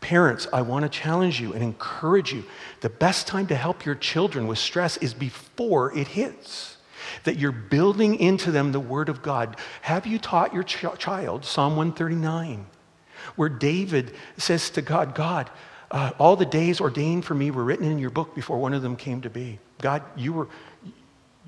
Parents, 0.00 0.46
I 0.52 0.62
want 0.62 0.84
to 0.84 0.88
challenge 0.88 1.40
you 1.40 1.52
and 1.52 1.62
encourage 1.62 2.32
you. 2.32 2.44
The 2.80 2.88
best 2.88 3.26
time 3.26 3.46
to 3.48 3.54
help 3.54 3.84
your 3.84 3.94
children 3.94 4.46
with 4.46 4.58
stress 4.58 4.96
is 4.98 5.12
before 5.12 5.96
it 5.96 6.08
hits. 6.08 6.78
That 7.24 7.38
you're 7.38 7.52
building 7.52 8.18
into 8.18 8.50
them 8.50 8.72
the 8.72 8.80
Word 8.80 9.08
of 9.08 9.22
God. 9.22 9.56
Have 9.82 10.06
you 10.06 10.18
taught 10.18 10.54
your 10.54 10.62
ch- 10.62 10.86
child 10.98 11.44
Psalm 11.44 11.76
139, 11.76 12.66
where 13.36 13.48
David 13.48 14.14
says 14.36 14.70
to 14.70 14.82
God, 14.82 15.14
God, 15.14 15.50
uh, 15.90 16.12
all 16.18 16.36
the 16.36 16.46
days 16.46 16.80
ordained 16.80 17.24
for 17.24 17.34
me 17.34 17.50
were 17.50 17.64
written 17.64 17.90
in 17.90 17.98
your 17.98 18.10
book 18.10 18.34
before 18.34 18.58
one 18.58 18.72
of 18.72 18.82
them 18.82 18.96
came 18.96 19.20
to 19.22 19.30
be. 19.30 19.58
God, 19.82 20.02
you 20.16 20.32
were, 20.32 20.48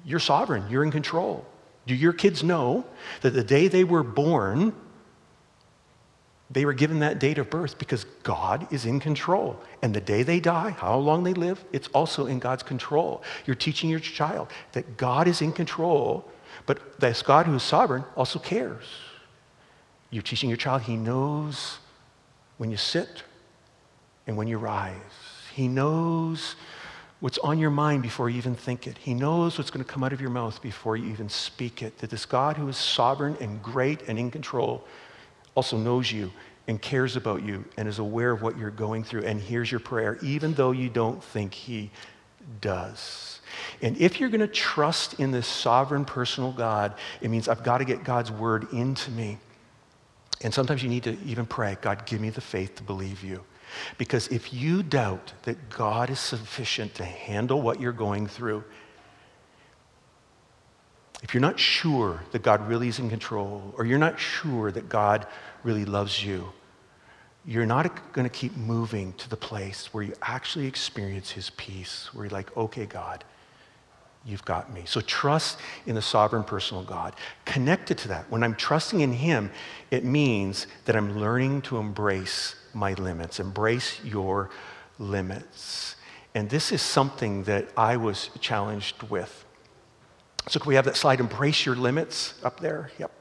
you're 0.05 0.19
sovereign, 0.19 0.65
you're 0.69 0.85
in 0.85 0.91
control. 0.91 1.47
Do 1.87 1.95
your 1.95 2.12
kids 2.12 2.43
know 2.43 2.85
that 3.23 3.31
the 3.31 3.45
day 3.45 3.69
they 3.69 3.85
were 3.85 4.03
born, 4.03 4.75
they 6.53 6.67
were 6.67 6.75
given 6.75 6.99
that 6.99 7.19
date 7.19 7.38
of 7.38 7.49
birth 7.49 7.79
because 7.79 8.05
God 8.23 8.71
is 8.71 8.85
in 8.85 9.01
control. 9.01 9.59
And 9.81 9.95
the 9.95 10.01
day 10.01 10.23
they 10.23 10.38
die, 10.38 10.71
how 10.71 10.97
long 10.99 11.25
they 11.25 11.33
live, 11.33 11.65
it's 11.73 11.88
also 11.88 12.27
in 12.27 12.38
God's 12.38 12.62
control. 12.62 13.23
You're 13.47 13.57
teaching 13.57 13.88
your 13.88 14.01
child 14.01 14.49
that 14.73 14.99
God 14.99 15.29
is 15.29 15.41
in 15.41 15.53
control, 15.53 16.31
but 16.67 17.01
this 17.01 17.23
God 17.23 17.47
who 17.47 17.55
is 17.55 17.62
sovereign 17.62 18.05
also 18.17 18.38
cares. 18.38 18.85
You're 20.11 20.23
teaching 20.23 20.51
your 20.51 20.59
child 20.59 20.83
he 20.83 20.97
knows 20.97 21.79
when 22.59 22.71
you 22.71 22.77
sit 22.77 23.23
and 24.27 24.37
when 24.37 24.47
you 24.47 24.59
rise. 24.59 24.95
He 25.55 25.69
knows 25.69 26.55
what's 27.21 27.38
on 27.38 27.59
your 27.59 27.71
mind 27.71 28.03
before 28.03 28.29
you 28.29 28.37
even 28.37 28.55
think 28.55 28.87
it. 28.87 28.99
He 28.99 29.15
knows 29.15 29.57
what's 29.57 29.71
going 29.71 29.85
to 29.85 29.91
come 29.91 30.05
out 30.05 30.12
of 30.12 30.21
your 30.21 30.31
mouth 30.31 30.61
before 30.61 30.99
you 30.99 31.11
even 31.11 31.31
speak 31.31 31.83
it. 31.83 31.99
That 31.99 32.11
this 32.11 32.27
God 32.27 32.59
who 32.59 32.69
is 32.69 32.77
sovereign 32.77 33.38
and 33.41 33.62
great 33.62 34.03
and 34.07 34.19
in 34.19 34.31
control 34.31 34.85
also 35.55 35.77
knows 35.77 36.11
you 36.11 36.33
and 36.69 36.81
cares 36.81 37.17
about 37.17 37.43
you 37.43 37.65
and 37.77 37.88
is 37.88 37.99
aware 37.99 38.31
of 38.31 38.43
what 38.43 38.57
you're 38.57 38.71
going 38.71 39.05
through 39.05 39.23
and 39.23 39.41
hears 39.41 39.71
your 39.71 39.81
prayer, 39.81 40.19
even 40.23 40.55
though 40.55 40.71
you 40.71 40.88
don't 40.88 41.23
think 41.23 41.55
He 41.55 41.91
does. 42.61 43.41
And 43.83 43.97
if 43.99 44.21
you're 44.21 44.29
going 44.29 44.41
to 44.41 44.47
trust 44.47 45.21
in 45.21 45.31
this 45.31 45.47
sovereign 45.47 46.05
personal 46.05 46.53
God, 46.53 46.95
it 47.21 47.31
means 47.31 47.49
I've 47.49 47.65
got 47.65 47.79
to 47.79 47.85
get 47.85 48.05
God's 48.05 48.31
word 48.31 48.73
into 48.73 49.11
me. 49.11 49.38
And 50.43 50.53
sometimes 50.53 50.83
you 50.83 50.88
need 50.88 51.05
to 51.05 51.17
even 51.25 51.47
pray, 51.47 51.77
God, 51.81 52.07
give 52.07 52.21
me 52.21 52.31
the 52.31 52.41
faith 52.41 52.77
to 52.77 52.83
believe 52.83 53.23
you. 53.23 53.45
Because 53.97 54.29
if 54.29 54.53
you 54.53 54.83
doubt 54.83 55.33
that 55.45 55.71
God 55.71 56.11
is 56.11 56.21
sufficient 56.21 56.95
to 56.97 57.05
handle 57.05 57.61
what 57.62 57.81
you're 57.81 57.93
going 57.93 58.27
through, 58.27 58.65
if 61.22 61.32
you're 61.32 61.40
not 61.40 61.58
sure 61.58 62.20
that 62.32 62.42
God 62.42 62.68
really 62.68 62.88
is 62.88 62.98
in 62.98 63.08
control, 63.08 63.74
or 63.78 63.85
you're 63.85 63.98
not 63.98 64.18
sure 64.18 64.70
that 64.72 64.88
God 64.88 65.26
really 65.62 65.85
loves 65.85 66.22
you, 66.24 66.52
you're 67.44 67.66
not 67.66 68.12
going 68.12 68.24
to 68.24 68.30
keep 68.30 68.56
moving 68.56 69.12
to 69.14 69.30
the 69.30 69.37
place 69.37 69.92
where 69.94 70.02
you 70.02 70.14
actually 70.22 70.66
experience 70.66 71.30
His 71.30 71.50
peace, 71.50 72.11
where 72.12 72.26
you're 72.26 72.32
like, 72.32 72.56
okay, 72.56 72.87
God, 72.87 73.24
you've 74.24 74.44
got 74.44 74.72
me. 74.72 74.82
So 74.85 75.00
trust 75.00 75.58
in 75.87 75.94
the 75.94 76.02
sovereign 76.02 76.44
personal 76.44 76.85
God. 76.85 77.14
Connected 77.44 77.98
to 77.98 78.08
that, 78.08 78.30
when 78.30 78.42
I'm 78.42 78.54
trusting 78.54 79.00
in 79.00 79.12
Him, 79.12 79.50
it 79.90 80.04
means 80.04 80.66
that 80.85 80.96
I'm 80.96 81.18
learning 81.18 81.62
to 81.62 81.78
embrace 81.78 82.56
my 82.74 82.94
limits, 82.94 83.40
embrace 83.40 84.00
your 84.04 84.50
limits. 84.98 85.96
And 86.35 86.48
this 86.48 86.72
is 86.72 86.80
something 86.80 87.44
that 87.44 87.68
I 87.76 87.96
was 87.96 88.30
challenged 88.40 89.02
with. 89.04 89.44
So, 90.48 90.59
can 90.59 90.68
we 90.68 90.74
have 90.74 90.85
that 90.87 90.96
slide? 90.96 91.20
Embrace 91.20 91.64
your 91.64 91.76
limits 91.76 92.35
up 92.42 92.61
there? 92.61 92.90
Yep. 92.98 93.12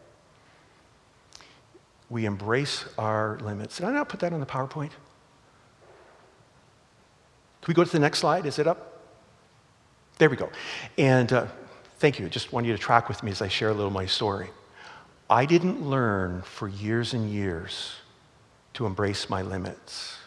We 2.10 2.26
embrace 2.26 2.86
our 2.98 3.38
limits. 3.40 3.78
Did 3.78 3.86
I 3.86 3.92
not 3.92 4.10
put 4.10 4.20
that 4.22 4.34
on 4.34 4.40
the 4.40 4.46
PowerPoint? 4.46 4.92
Can 7.62 7.68
we 7.68 7.74
go 7.74 7.84
to 7.84 7.92
the 7.92 8.00
next 8.00 8.20
slide? 8.20 8.46
Is 8.46 8.58
it 8.58 8.68
up? 8.68 9.00
There 10.18 10.30
we 10.30 10.36
go. 10.36 10.50
And 10.98 11.32
uh, 11.32 11.48
thank 12.00 12.20
you. 12.20 12.26
I 12.26 12.30
just 12.30 12.52
want 12.52 12.66
you 12.66 12.74
to 12.74 12.80
track 12.80 13.08
with 13.08 13.24
me 13.24 13.32
as 13.32 13.42
I 13.42 13.48
share 13.48 13.70
a 13.70 13.74
little 13.74 13.92
my 13.92 14.08
story. 14.08 14.50
I 15.30 15.46
didn't 15.46 15.82
learn 15.82 16.42
for 16.42 16.68
years 16.68 17.14
and 17.14 17.30
years 17.30 17.96
to 18.74 18.86
embrace 18.86 19.30
my 19.30 19.42
limits. 19.42 20.18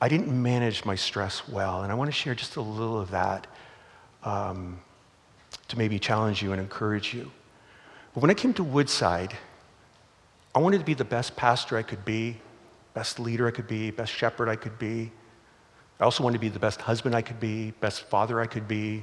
I 0.00 0.08
didn't 0.08 0.30
manage 0.30 0.84
my 0.84 0.94
stress 0.94 1.46
well, 1.46 1.82
and 1.82 1.92
I 1.92 1.94
want 1.94 2.08
to 2.08 2.12
share 2.12 2.34
just 2.34 2.56
a 2.56 2.62
little 2.62 2.98
of 2.98 3.10
that 3.10 3.46
um, 4.24 4.80
to 5.70 5.78
maybe 5.78 5.98
challenge 5.98 6.42
you 6.42 6.52
and 6.52 6.60
encourage 6.60 7.14
you. 7.14 7.30
But 8.14 8.20
when 8.20 8.30
I 8.30 8.34
came 8.34 8.52
to 8.54 8.64
Woodside, 8.64 9.36
I 10.54 10.58
wanted 10.58 10.78
to 10.78 10.84
be 10.84 10.94
the 10.94 11.04
best 11.04 11.36
pastor 11.36 11.76
I 11.76 11.82
could 11.82 12.04
be, 12.04 12.36
best 12.94 13.18
leader 13.18 13.46
I 13.46 13.50
could 13.50 13.68
be, 13.68 13.90
best 13.90 14.12
shepherd 14.12 14.48
I 14.48 14.56
could 14.56 14.78
be. 14.78 15.12
I 16.00 16.04
also 16.04 16.24
wanted 16.24 16.38
to 16.38 16.40
be 16.40 16.48
the 16.48 16.58
best 16.58 16.80
husband 16.80 17.14
I 17.14 17.22
could 17.22 17.40
be, 17.40 17.72
best 17.80 18.02
father 18.02 18.40
I 18.40 18.46
could 18.46 18.66
be, 18.66 19.02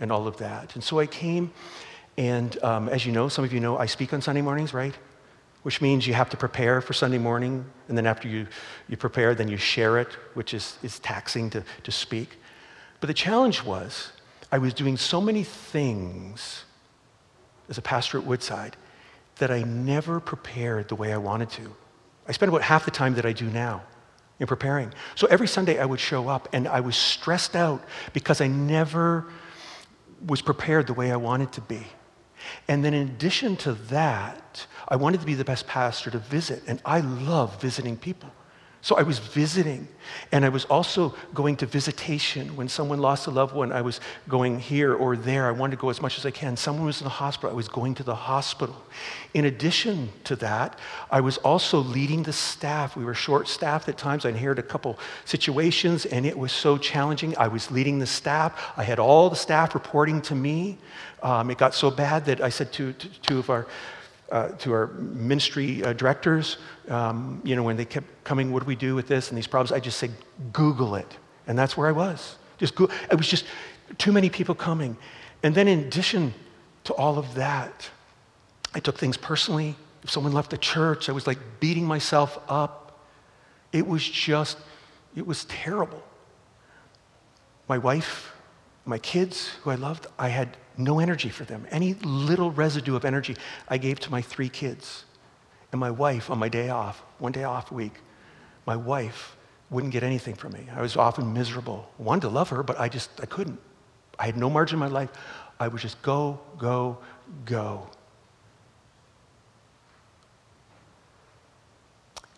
and 0.00 0.10
all 0.12 0.26
of 0.26 0.36
that. 0.38 0.74
And 0.74 0.84
so 0.84 0.98
I 0.98 1.06
came, 1.06 1.52
and 2.18 2.62
um, 2.62 2.88
as 2.88 3.06
you 3.06 3.12
know, 3.12 3.28
some 3.28 3.44
of 3.44 3.52
you 3.52 3.60
know, 3.60 3.78
I 3.78 3.86
speak 3.86 4.12
on 4.12 4.20
Sunday 4.20 4.42
mornings, 4.42 4.74
right? 4.74 4.94
which 5.64 5.80
means 5.80 6.06
you 6.06 6.12
have 6.12 6.28
to 6.28 6.36
prepare 6.36 6.82
for 6.82 6.92
Sunday 6.92 7.16
morning, 7.16 7.64
and 7.88 7.96
then 7.96 8.06
after 8.06 8.28
you, 8.28 8.46
you 8.86 8.98
prepare, 8.98 9.34
then 9.34 9.48
you 9.48 9.56
share 9.56 9.98
it, 9.98 10.12
which 10.34 10.52
is, 10.52 10.78
is 10.82 10.98
taxing 10.98 11.48
to, 11.48 11.64
to 11.82 11.90
speak. 11.90 12.36
But 13.00 13.06
the 13.06 13.14
challenge 13.14 13.64
was, 13.64 14.12
I 14.54 14.58
was 14.58 14.72
doing 14.72 14.96
so 14.96 15.20
many 15.20 15.42
things 15.42 16.64
as 17.68 17.76
a 17.76 17.82
pastor 17.82 18.18
at 18.18 18.24
Woodside 18.24 18.76
that 19.38 19.50
I 19.50 19.64
never 19.64 20.20
prepared 20.20 20.86
the 20.86 20.94
way 20.94 21.12
I 21.12 21.16
wanted 21.16 21.50
to. 21.58 21.74
I 22.28 22.30
spent 22.30 22.50
about 22.50 22.62
half 22.62 22.84
the 22.84 22.92
time 22.92 23.16
that 23.16 23.26
I 23.26 23.32
do 23.32 23.46
now 23.46 23.82
in 24.38 24.46
preparing. 24.46 24.94
So 25.16 25.26
every 25.26 25.48
Sunday 25.48 25.80
I 25.80 25.84
would 25.84 25.98
show 25.98 26.28
up 26.28 26.48
and 26.52 26.68
I 26.68 26.78
was 26.78 26.94
stressed 26.94 27.56
out 27.56 27.82
because 28.12 28.40
I 28.40 28.46
never 28.46 29.26
was 30.24 30.40
prepared 30.40 30.86
the 30.86 30.94
way 30.94 31.10
I 31.10 31.16
wanted 31.16 31.50
to 31.54 31.60
be. 31.60 31.84
And 32.68 32.84
then 32.84 32.94
in 32.94 33.08
addition 33.08 33.56
to 33.56 33.72
that, 33.90 34.68
I 34.86 34.94
wanted 34.94 35.18
to 35.18 35.26
be 35.26 35.34
the 35.34 35.44
best 35.44 35.66
pastor 35.66 36.12
to 36.12 36.18
visit, 36.18 36.62
and 36.68 36.80
I 36.84 37.00
love 37.00 37.60
visiting 37.60 37.96
people. 37.96 38.30
So 38.84 38.96
I 38.96 39.02
was 39.02 39.18
visiting, 39.18 39.88
and 40.30 40.44
I 40.44 40.50
was 40.50 40.66
also 40.66 41.14
going 41.32 41.56
to 41.56 41.64
visitation. 41.64 42.54
When 42.54 42.68
someone 42.68 42.98
lost 42.98 43.26
a 43.26 43.30
loved 43.30 43.54
one, 43.54 43.72
I 43.72 43.80
was 43.80 43.98
going 44.28 44.60
here 44.60 44.92
or 44.92 45.16
there. 45.16 45.46
I 45.46 45.52
wanted 45.52 45.76
to 45.76 45.80
go 45.80 45.88
as 45.88 46.02
much 46.02 46.18
as 46.18 46.26
I 46.26 46.30
can. 46.30 46.54
Someone 46.54 46.84
was 46.84 47.00
in 47.00 47.04
the 47.04 47.08
hospital, 47.08 47.48
I 47.48 47.54
was 47.54 47.66
going 47.66 47.94
to 47.94 48.02
the 48.02 48.14
hospital. 48.14 48.76
In 49.32 49.46
addition 49.46 50.10
to 50.24 50.36
that, 50.36 50.78
I 51.10 51.22
was 51.22 51.38
also 51.38 51.78
leading 51.78 52.24
the 52.24 52.34
staff. 52.34 52.94
We 52.94 53.06
were 53.06 53.14
short 53.14 53.48
staffed 53.48 53.88
at 53.88 53.96
times. 53.96 54.26
I 54.26 54.28
inherited 54.28 54.66
a 54.66 54.68
couple 54.68 54.98
situations, 55.24 56.04
and 56.04 56.26
it 56.26 56.38
was 56.38 56.52
so 56.52 56.76
challenging. 56.76 57.34
I 57.38 57.48
was 57.48 57.70
leading 57.70 58.00
the 58.00 58.06
staff. 58.06 58.74
I 58.76 58.84
had 58.84 58.98
all 58.98 59.30
the 59.30 59.36
staff 59.36 59.74
reporting 59.74 60.20
to 60.20 60.34
me. 60.34 60.76
Um, 61.22 61.50
it 61.50 61.56
got 61.56 61.72
so 61.72 61.90
bad 61.90 62.26
that 62.26 62.42
I 62.42 62.50
said 62.50 62.70
to, 62.74 62.92
to 62.92 63.08
two 63.22 63.38
of 63.38 63.48
our 63.48 63.66
uh, 64.30 64.48
to 64.48 64.72
our 64.72 64.86
ministry 64.88 65.84
uh, 65.84 65.92
directors, 65.92 66.56
um, 66.88 67.40
you 67.44 67.54
know, 67.56 67.62
when 67.62 67.76
they 67.76 67.84
kept 67.84 68.06
coming, 68.24 68.52
what 68.52 68.60
do 68.60 68.66
we 68.66 68.76
do 68.76 68.94
with 68.94 69.06
this 69.06 69.28
and 69.28 69.38
these 69.38 69.46
problems? 69.46 69.72
I 69.72 69.80
just 69.80 69.98
said, 69.98 70.12
Google 70.52 70.94
it. 70.96 71.16
And 71.46 71.58
that's 71.58 71.76
where 71.76 71.88
I 71.88 71.92
was. 71.92 72.36
Just 72.58 72.74
go- 72.74 72.88
it 73.10 73.16
was 73.16 73.28
just 73.28 73.44
too 73.98 74.12
many 74.12 74.30
people 74.30 74.54
coming. 74.54 74.96
And 75.42 75.54
then 75.54 75.68
in 75.68 75.80
addition 75.80 76.34
to 76.84 76.94
all 76.94 77.18
of 77.18 77.34
that, 77.34 77.90
I 78.74 78.80
took 78.80 78.98
things 78.98 79.16
personally. 79.16 79.76
If 80.02 80.10
someone 80.10 80.32
left 80.32 80.50
the 80.50 80.58
church, 80.58 81.08
I 81.08 81.12
was 81.12 81.26
like 81.26 81.38
beating 81.60 81.84
myself 81.84 82.38
up. 82.48 82.98
It 83.72 83.86
was 83.86 84.08
just, 84.08 84.58
it 85.14 85.26
was 85.26 85.44
terrible. 85.46 86.02
My 87.68 87.78
wife, 87.78 88.34
my 88.84 88.98
kids, 88.98 89.48
who 89.62 89.70
I 89.70 89.74
loved, 89.76 90.06
I 90.18 90.28
had 90.28 90.56
no 90.76 90.98
energy 90.98 91.28
for 91.28 91.44
them. 91.44 91.66
Any 91.70 91.94
little 91.94 92.50
residue 92.50 92.96
of 92.96 93.04
energy 93.04 93.36
I 93.68 93.78
gave 93.78 94.00
to 94.00 94.10
my 94.10 94.22
three 94.22 94.48
kids. 94.48 95.04
And 95.72 95.80
my 95.80 95.90
wife, 95.90 96.30
on 96.30 96.38
my 96.38 96.48
day 96.48 96.68
off, 96.68 97.02
one 97.18 97.32
day 97.32 97.44
off 97.44 97.70
a 97.70 97.74
week, 97.74 97.94
my 98.66 98.76
wife 98.76 99.36
wouldn't 99.70 99.92
get 99.92 100.02
anything 100.02 100.34
from 100.34 100.52
me. 100.52 100.66
I 100.74 100.82
was 100.82 100.96
often 100.96 101.32
miserable. 101.32 101.90
Wanted 101.98 102.22
to 102.22 102.28
love 102.28 102.48
her, 102.50 102.62
but 102.62 102.78
I 102.78 102.88
just, 102.88 103.10
I 103.20 103.26
couldn't. 103.26 103.58
I 104.18 104.26
had 104.26 104.36
no 104.36 104.48
margin 104.48 104.76
in 104.76 104.80
my 104.80 104.86
life. 104.86 105.10
I 105.58 105.68
would 105.68 105.80
just 105.80 106.00
go, 106.02 106.40
go, 106.58 106.98
go. 107.44 107.88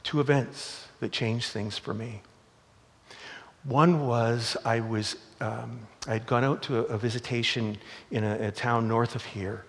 Two 0.02 0.20
events 0.20 0.88
that 1.00 1.12
changed 1.12 1.50
things 1.50 1.76
for 1.76 1.92
me. 1.92 2.22
One 3.64 4.06
was 4.06 4.56
I 4.64 4.80
was 4.80 5.16
um, 5.40 5.80
I 6.06 6.14
had 6.14 6.26
gone 6.26 6.44
out 6.44 6.62
to 6.62 6.78
a, 6.78 6.82
a 6.94 6.98
visitation 6.98 7.76
in 8.10 8.24
a, 8.24 8.48
a, 8.48 8.50
town 8.50 8.88
north 8.88 9.14
of 9.14 9.24
here, 9.24 9.64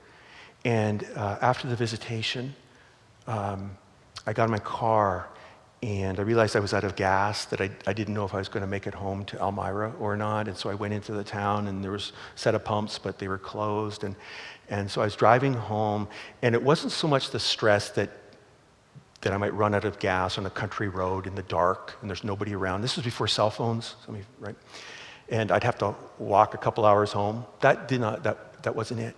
and 0.65 1.05
uh, 1.15 1.37
after 1.41 1.67
the 1.67 1.75
visitation, 1.75 2.55
um, 3.27 3.77
I 4.25 4.33
got 4.33 4.45
in 4.45 4.51
my 4.51 4.59
car 4.59 5.29
and 5.83 6.19
I 6.19 6.23
realized 6.23 6.55
I 6.55 6.59
was 6.59 6.73
out 6.73 6.83
of 6.83 6.95
gas, 6.95 7.45
that 7.45 7.61
I, 7.61 7.69
I 7.85 7.93
didn't 7.93 8.15
know 8.15 8.25
if 8.25 8.33
I 8.33 8.39
was 8.39 8.49
going 8.49 8.61
to 8.61 8.67
make 8.67 8.87
it 8.87 8.95
home 8.95 9.23
to 9.25 9.37
Elmira 9.37 9.93
or 9.99 10.17
not. 10.17 10.47
And 10.47 10.57
so 10.57 10.71
I 10.71 10.73
went 10.73 10.93
into 10.93 11.11
the 11.11 11.23
town, 11.23 11.67
and 11.67 11.83
there 11.83 11.91
was 11.91 12.13
a 12.35 12.39
set 12.39 12.55
of 12.55 12.63
pumps, 12.63 12.97
but 12.97 13.19
they 13.19 13.27
were 13.27 13.37
closed. 13.37 14.03
And, 14.03 14.15
and 14.69 14.89
so 14.89 15.01
I 15.01 15.03
was 15.05 15.15
driving 15.15 15.53
home, 15.53 16.07
and 16.41 16.55
it 16.55 16.63
wasn't 16.63 16.93
so 16.93 17.07
much 17.07 17.29
the 17.29 17.39
stress 17.39 17.91
that 17.91 18.09
that 19.21 19.33
I 19.33 19.37
might 19.37 19.53
run 19.53 19.73
out 19.73 19.83
of 19.83 19.99
gas 19.99 20.37
on 20.37 20.45
a 20.45 20.49
country 20.49 20.87
road 20.87 21.25
in 21.25 21.35
the 21.35 21.43
dark 21.43 21.97
and 22.01 22.09
there's 22.09 22.23
nobody 22.23 22.53
around. 22.53 22.81
This 22.81 22.95
was 22.95 23.03
before 23.03 23.27
cell 23.27 23.49
phones, 23.49 23.95
right? 24.39 24.55
And 25.29 25.51
I'd 25.51 25.63
have 25.63 25.77
to 25.79 25.95
walk 26.19 26.53
a 26.53 26.57
couple 26.57 26.85
hours 26.85 27.11
home. 27.11 27.45
That 27.61 27.87
did 27.87 28.01
not, 28.01 28.23
that, 28.23 28.63
that 28.63 28.75
wasn't 28.75 29.01
it. 29.01 29.15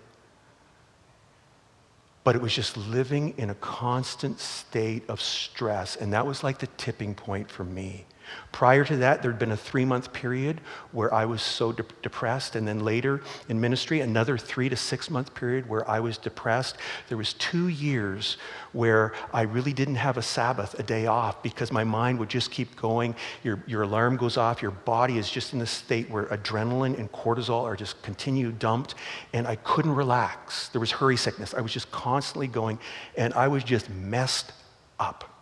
But 2.24 2.36
it 2.36 2.42
was 2.42 2.54
just 2.54 2.78
living 2.78 3.34
in 3.38 3.50
a 3.50 3.56
constant 3.56 4.40
state 4.40 5.10
of 5.10 5.22
stress. 5.22 5.96
And 5.96 6.14
that 6.14 6.26
was 6.26 6.44
like 6.44 6.60
the 6.60 6.68
tipping 6.78 7.16
point 7.16 7.50
for 7.50 7.64
me. 7.64 8.06
Prior 8.52 8.84
to 8.84 8.98
that, 8.98 9.22
there'd 9.22 9.40
been 9.40 9.52
a 9.52 9.58
three 9.58 9.86
month 9.86 10.12
period 10.12 10.60
where 10.92 11.14
I 11.14 11.26
was 11.26 11.42
so 11.42 11.72
de- 11.72 11.86
depressed. 12.02 12.56
And 12.56 12.68
then 12.68 12.80
later 12.80 13.22
in 13.48 13.62
ministry, 13.62 14.02
another 14.02 14.38
three 14.38 14.70
to 14.70 14.76
six 14.76 15.10
month 15.10 15.34
period 15.36 15.70
where 15.70 15.88
I 15.90 16.00
was 16.00 16.18
depressed. 16.18 16.78
There 17.08 17.18
was 17.18 17.34
two 17.34 17.68
years 17.68 18.38
where 18.72 19.14
I 19.34 19.44
really 19.44 19.74
didn't 19.74 19.96
have 19.96 20.18
a 20.18 20.22
Sabbath, 20.22 20.78
a 20.80 20.84
day 20.84 21.06
off, 21.06 21.42
because 21.44 21.72
my 21.72 21.84
mind 21.84 22.20
would 22.20 22.30
just 22.30 22.52
keep 22.52 22.76
going. 22.76 23.16
Your, 23.44 23.64
your 23.68 23.84
alarm 23.84 24.18
goes 24.18 24.38
off. 24.38 24.62
Your 24.62 24.72
body 24.72 25.18
is 25.18 25.30
just 25.30 25.54
in 25.54 25.62
a 25.62 25.66
state 25.66 26.10
where 26.10 26.26
adrenaline 26.26 26.98
and 26.98 27.12
cortisol 27.12 27.64
are 27.64 27.76
just 27.76 28.02
continue 28.02 28.52
dumped. 28.52 28.96
And 29.34 29.48
I 29.48 29.56
couldn't 29.58 29.94
relax. 29.94 30.70
There 30.70 30.82
was 30.82 30.92
hurry 30.92 31.18
sickness. 31.18 31.54
I 31.54 31.62
was 31.62 31.72
just 31.72 31.92
constantly 31.92 32.48
going. 32.48 32.80
And 33.16 33.34
I 33.34 33.48
was 33.48 33.64
just 33.64 33.90
messed 33.90 34.52
up. 35.00 35.39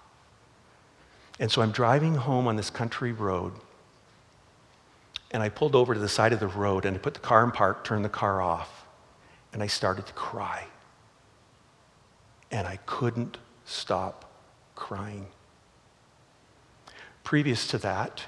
And 1.39 1.51
so 1.51 1.61
I'm 1.61 1.71
driving 1.71 2.15
home 2.15 2.47
on 2.47 2.55
this 2.55 2.69
country 2.69 3.11
road, 3.11 3.53
and 5.31 5.43
I 5.43 5.49
pulled 5.49 5.75
over 5.75 5.93
to 5.93 5.99
the 5.99 6.09
side 6.09 6.33
of 6.33 6.39
the 6.39 6.47
road 6.47 6.85
and 6.85 6.95
I 6.95 6.99
put 6.99 7.13
the 7.13 7.19
car 7.19 7.43
in 7.43 7.51
park, 7.51 7.83
turned 7.83 8.05
the 8.05 8.09
car 8.09 8.41
off, 8.41 8.85
and 9.53 9.61
I 9.61 9.67
started 9.67 10.07
to 10.07 10.13
cry. 10.13 10.65
And 12.49 12.65
I 12.65 12.77
couldn't 12.85 13.37
stop 13.65 14.31
crying. 14.75 15.27
Previous 17.23 17.67
to 17.67 17.77
that, 17.79 18.23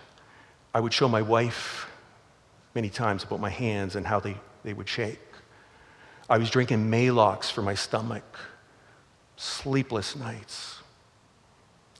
I 0.74 0.82
would 0.82 0.94
show 0.94 1.08
my 1.08 1.22
wife 1.22 1.90
many 2.76 2.90
times 2.90 3.24
about 3.24 3.40
my 3.40 3.50
hands 3.50 3.96
and 3.96 4.06
how 4.06 4.20
they, 4.20 4.36
they 4.64 4.74
would 4.74 4.90
shake. 4.90 5.20
I 6.30 6.38
was 6.38 6.50
drinking 6.50 6.92
Maalox 6.92 7.50
for 7.50 7.62
my 7.62 7.76
stomach, 7.76 8.38
sleepless 9.38 10.16
nights. 10.16 10.79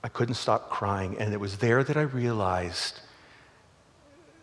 I 0.02 0.08
couldn't 0.08 0.34
stop 0.34 0.70
crying. 0.70 1.18
And 1.18 1.32
it 1.32 1.40
was 1.40 1.58
there 1.58 1.84
that 1.84 1.96
I 1.96 2.02
realized 2.02 3.00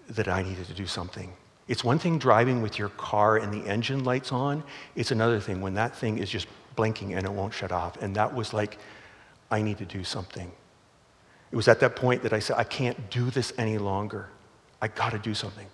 that 0.09 0.27
I 0.27 0.43
needed 0.43 0.67
to 0.67 0.73
do 0.73 0.85
something. 0.85 1.33
It's 1.67 1.83
one 1.83 1.99
thing 1.99 2.17
driving 2.17 2.61
with 2.61 2.79
your 2.79 2.89
car 2.89 3.37
and 3.37 3.53
the 3.53 3.67
engine 3.69 4.03
lights 4.03 4.31
on, 4.31 4.63
it's 4.95 5.11
another 5.11 5.39
thing 5.39 5.59
when 5.59 5.73
that 5.73 5.95
thing 5.95 6.17
is 6.17 6.29
just 6.29 6.47
blinking 6.75 7.13
and 7.13 7.25
it 7.25 7.31
won't 7.31 7.53
shut 7.53 7.71
off. 7.71 8.01
And 8.01 8.15
that 8.15 8.33
was 8.33 8.53
like, 8.53 8.77
I 9.51 9.61
need 9.61 9.77
to 9.79 9.85
do 9.85 10.03
something. 10.03 10.51
It 11.51 11.55
was 11.55 11.67
at 11.67 11.79
that 11.81 11.95
point 11.95 12.23
that 12.23 12.33
I 12.33 12.39
said, 12.39 12.57
I 12.57 12.63
can't 12.63 13.09
do 13.09 13.29
this 13.29 13.51
any 13.57 13.77
longer. 13.77 14.29
I 14.81 14.87
got 14.87 15.11
to 15.11 15.19
do 15.19 15.33
something. 15.33 15.67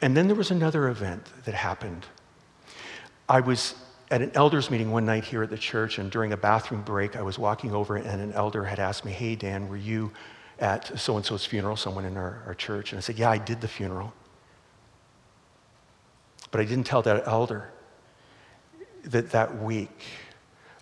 And 0.00 0.16
then 0.16 0.26
there 0.26 0.36
was 0.36 0.50
another 0.50 0.88
event 0.88 1.24
that 1.44 1.54
happened. 1.54 2.06
I 3.28 3.40
was 3.40 3.74
at 4.10 4.22
an 4.22 4.30
elders 4.34 4.70
meeting 4.70 4.90
one 4.90 5.06
night 5.06 5.24
here 5.24 5.42
at 5.42 5.50
the 5.50 5.58
church, 5.58 5.98
and 5.98 6.10
during 6.10 6.32
a 6.32 6.36
bathroom 6.36 6.82
break, 6.82 7.16
I 7.16 7.22
was 7.22 7.38
walking 7.38 7.72
over, 7.72 7.96
and 7.96 8.20
an 8.20 8.32
elder 8.32 8.64
had 8.64 8.78
asked 8.78 9.04
me, 9.04 9.12
Hey, 9.12 9.34
Dan, 9.34 9.68
were 9.68 9.76
you 9.76 10.12
at 10.58 10.98
so 10.98 11.16
and 11.16 11.24
so's 11.24 11.44
funeral, 11.44 11.76
someone 11.76 12.04
in 12.04 12.16
our, 12.16 12.42
our 12.46 12.54
church? 12.54 12.92
And 12.92 12.98
I 12.98 13.00
said, 13.00 13.18
Yeah, 13.18 13.30
I 13.30 13.38
did 13.38 13.60
the 13.60 13.68
funeral. 13.68 14.12
But 16.50 16.60
I 16.60 16.64
didn't 16.64 16.84
tell 16.84 17.02
that 17.02 17.26
elder 17.26 17.70
that 19.04 19.30
that 19.30 19.60
week 19.60 20.02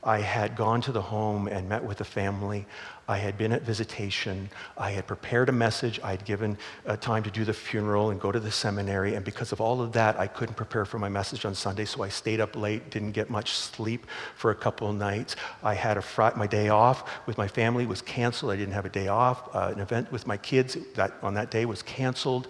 I 0.05 0.19
had 0.21 0.57
gone 0.57 0.81
to 0.83 0.93
the 0.93 1.03
home 1.03 1.47
and 1.47 1.69
met 1.69 1.85
with 1.85 1.99
the 1.99 2.05
family. 2.05 2.67
I 3.09 3.19
had 3.19 3.37
been 3.37 3.53
at 3.53 3.63
visitation. 3.63 4.49
I 4.79 4.91
had 4.91 5.07
prepared 5.07 5.49
a 5.49 5.53
message. 5.53 5.99
I 6.05 6.13
had 6.13 6.25
given 6.25 6.57
uh, 6.87 6.97
time 6.97 7.25
to 7.25 7.31
do 7.31 7.45
the 7.45 7.53
funeral 7.53 8.11
and 8.11 8.21
go 8.21 8.31
to 8.31 8.39
the 8.39 8.51
seminary. 8.51 9.17
And 9.17 9.25
because 9.25 9.51
of 9.51 9.61
all 9.61 9.83
of 9.83 9.93
that, 9.93 10.19
I 10.21 10.29
couldn't 10.29 10.55
prepare 10.55 10.85
for 10.85 10.99
my 10.99 11.09
message 11.09 11.45
on 11.45 11.55
Sunday, 11.55 11.85
so 11.85 12.03
I 12.03 12.09
stayed 12.09 12.41
up 12.41 12.55
late, 12.55 12.91
didn't 12.91 13.13
get 13.13 13.29
much 13.29 13.53
sleep 13.53 14.07
for 14.37 14.53
a 14.53 14.55
couple 14.55 14.89
of 14.89 14.97
nights. 14.97 15.35
I 15.65 15.75
had 15.75 15.97
a 15.97 16.03
fr- 16.03 16.37
my 16.37 16.47
day 16.47 16.69
off 16.69 17.27
with 17.27 17.37
my 17.37 17.49
family 17.49 17.87
was 17.87 18.03
canceled. 18.03 18.53
I 18.53 18.57
didn't 18.57 18.75
have 18.75 18.87
a 18.87 18.91
day 18.91 19.09
off. 19.09 19.55
Uh, 19.55 19.73
an 19.75 19.81
event 19.81 20.13
with 20.13 20.27
my 20.27 20.37
kids 20.37 20.77
that, 20.95 21.13
on 21.23 21.35
that 21.35 21.51
day 21.51 21.67
was 21.67 21.83
canceled. 21.83 22.47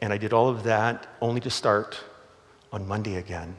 And 0.00 0.12
I 0.12 0.16
did 0.16 0.32
all 0.32 0.48
of 0.48 0.64
that 0.64 1.06
only 1.20 1.40
to 1.42 1.50
start 1.50 2.00
on 2.72 2.88
Monday 2.88 3.16
again, 3.16 3.54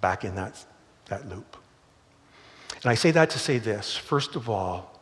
back 0.00 0.24
in 0.24 0.34
that, 0.34 0.62
that 1.06 1.28
loop. 1.28 1.56
And 2.82 2.90
I 2.90 2.94
say 2.94 3.12
that 3.12 3.30
to 3.30 3.38
say 3.38 3.58
this 3.58 3.96
first 3.96 4.34
of 4.34 4.50
all, 4.50 4.93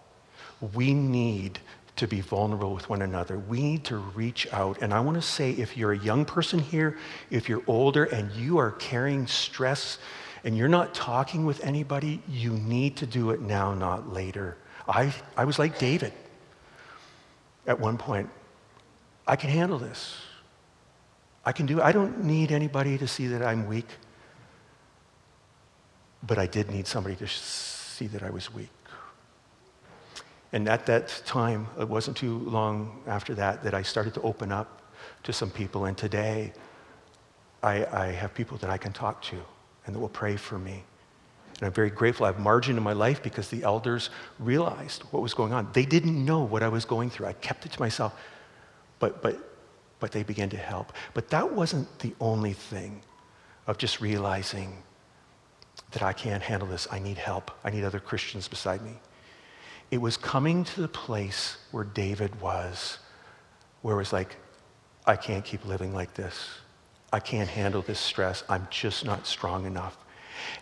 we 0.74 0.94
need 0.94 1.58
to 1.96 2.06
be 2.06 2.20
vulnerable 2.20 2.72
with 2.72 2.88
one 2.88 3.02
another. 3.02 3.38
We 3.38 3.62
need 3.62 3.84
to 3.84 3.96
reach 3.96 4.50
out. 4.52 4.80
And 4.80 4.94
I 4.94 5.00
want 5.00 5.16
to 5.16 5.22
say 5.22 5.50
if 5.50 5.76
you're 5.76 5.92
a 5.92 5.98
young 5.98 6.24
person 6.24 6.58
here, 6.58 6.96
if 7.30 7.48
you're 7.48 7.62
older 7.66 8.04
and 8.04 8.32
you 8.32 8.58
are 8.58 8.70
carrying 8.72 9.26
stress 9.26 9.98
and 10.44 10.56
you're 10.56 10.68
not 10.68 10.94
talking 10.94 11.44
with 11.44 11.62
anybody, 11.64 12.22
you 12.28 12.52
need 12.52 12.96
to 12.96 13.06
do 13.06 13.30
it 13.30 13.40
now, 13.40 13.74
not 13.74 14.12
later. 14.12 14.56
I, 14.88 15.14
I 15.36 15.44
was 15.44 15.58
like 15.58 15.78
David 15.78 16.12
at 17.66 17.78
one 17.78 17.98
point. 17.98 18.30
I 19.26 19.36
can 19.36 19.50
handle 19.50 19.78
this. 19.78 20.16
I 21.44 21.52
can 21.52 21.66
do. 21.66 21.80
I 21.80 21.92
don't 21.92 22.24
need 22.24 22.52
anybody 22.52 22.98
to 22.98 23.06
see 23.06 23.26
that 23.28 23.42
I'm 23.42 23.66
weak. 23.66 23.88
But 26.22 26.38
I 26.38 26.46
did 26.46 26.70
need 26.70 26.86
somebody 26.86 27.16
to 27.16 27.26
see 27.26 28.06
that 28.08 28.22
I 28.22 28.30
was 28.30 28.52
weak. 28.52 28.70
And 30.52 30.68
at 30.68 30.86
that 30.86 31.22
time, 31.24 31.66
it 31.80 31.88
wasn't 31.88 32.16
too 32.16 32.38
long 32.40 33.02
after 33.06 33.34
that 33.34 33.62
that 33.64 33.74
I 33.74 33.82
started 33.82 34.14
to 34.14 34.22
open 34.22 34.52
up 34.52 34.82
to 35.22 35.32
some 35.32 35.50
people. 35.50 35.86
And 35.86 35.96
today, 35.96 36.52
I, 37.62 37.86
I 37.86 38.06
have 38.12 38.34
people 38.34 38.58
that 38.58 38.70
I 38.70 38.76
can 38.76 38.92
talk 38.92 39.22
to 39.22 39.36
and 39.86 39.94
that 39.94 39.98
will 39.98 40.08
pray 40.08 40.36
for 40.36 40.58
me. 40.58 40.84
And 41.58 41.66
I'm 41.66 41.72
very 41.72 41.90
grateful. 41.90 42.26
I 42.26 42.30
have 42.30 42.40
margin 42.40 42.76
in 42.76 42.82
my 42.82 42.92
life 42.92 43.22
because 43.22 43.48
the 43.48 43.62
elders 43.62 44.10
realized 44.38 45.02
what 45.10 45.22
was 45.22 45.32
going 45.32 45.52
on. 45.52 45.68
They 45.72 45.86
didn't 45.86 46.22
know 46.24 46.42
what 46.42 46.62
I 46.62 46.68
was 46.68 46.84
going 46.84 47.08
through. 47.08 47.26
I 47.26 47.34
kept 47.34 47.64
it 47.66 47.72
to 47.72 47.80
myself, 47.80 48.14
but, 48.98 49.22
but, 49.22 49.38
but 50.00 50.12
they 50.12 50.22
began 50.22 50.48
to 50.50 50.56
help. 50.56 50.92
But 51.14 51.28
that 51.30 51.52
wasn't 51.52 51.98
the 52.00 52.14
only 52.20 52.52
thing 52.52 53.00
of 53.66 53.78
just 53.78 54.00
realizing 54.00 54.82
that 55.92 56.02
I 56.02 56.12
can't 56.12 56.42
handle 56.42 56.68
this. 56.68 56.88
I 56.90 56.98
need 56.98 57.18
help. 57.18 57.50
I 57.64 57.70
need 57.70 57.84
other 57.84 58.00
Christians 58.00 58.48
beside 58.48 58.82
me. 58.82 58.92
It 59.92 60.00
was 60.00 60.16
coming 60.16 60.64
to 60.64 60.80
the 60.80 60.88
place 60.88 61.58
where 61.70 61.84
David 61.84 62.40
was, 62.40 62.98
where 63.82 63.94
it 63.94 63.98
was 63.98 64.10
like, 64.10 64.36
I 65.06 65.16
can't 65.16 65.44
keep 65.44 65.66
living 65.66 65.92
like 65.92 66.14
this. 66.14 66.48
I 67.12 67.20
can't 67.20 67.48
handle 67.48 67.82
this 67.82 68.00
stress. 68.00 68.42
I'm 68.48 68.66
just 68.70 69.04
not 69.04 69.26
strong 69.26 69.66
enough. 69.66 69.98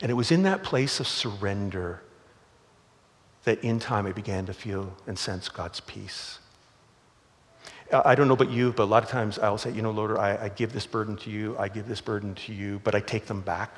And 0.01 0.11
it 0.11 0.15
was 0.15 0.33
in 0.33 0.43
that 0.43 0.65
place 0.65 0.99
of 0.99 1.07
surrender 1.07 2.03
that 3.45 3.63
in 3.63 3.79
time 3.79 4.05
I 4.05 4.11
began 4.11 4.47
to 4.47 4.53
feel 4.53 4.93
and 5.07 5.17
sense 5.17 5.49
God's 5.49 5.79
peace. 5.79 6.41
I 7.93 8.17
don't 8.17 8.27
know 8.27 8.35
about 8.35 8.51
you, 8.51 8.73
but 8.73 8.83
a 8.83 8.91
lot 8.91 9.05
of 9.05 9.09
times 9.09 9.39
I'll 9.39 9.59
say, 9.59 9.71
you 9.71 9.83
know, 9.83 9.93
Lord, 9.93 10.19
I, 10.19 10.47
I 10.47 10.49
give 10.49 10.73
this 10.73 10.87
burden 10.87 11.17
to 11.19 11.31
you, 11.31 11.57
I 11.57 11.69
give 11.69 11.87
this 11.87 12.01
burden 12.01 12.35
to 12.35 12.53
you, 12.53 12.81
but 12.83 12.97
I 12.97 13.01
take 13.01 13.27
them 13.27 13.43
back 13.43 13.77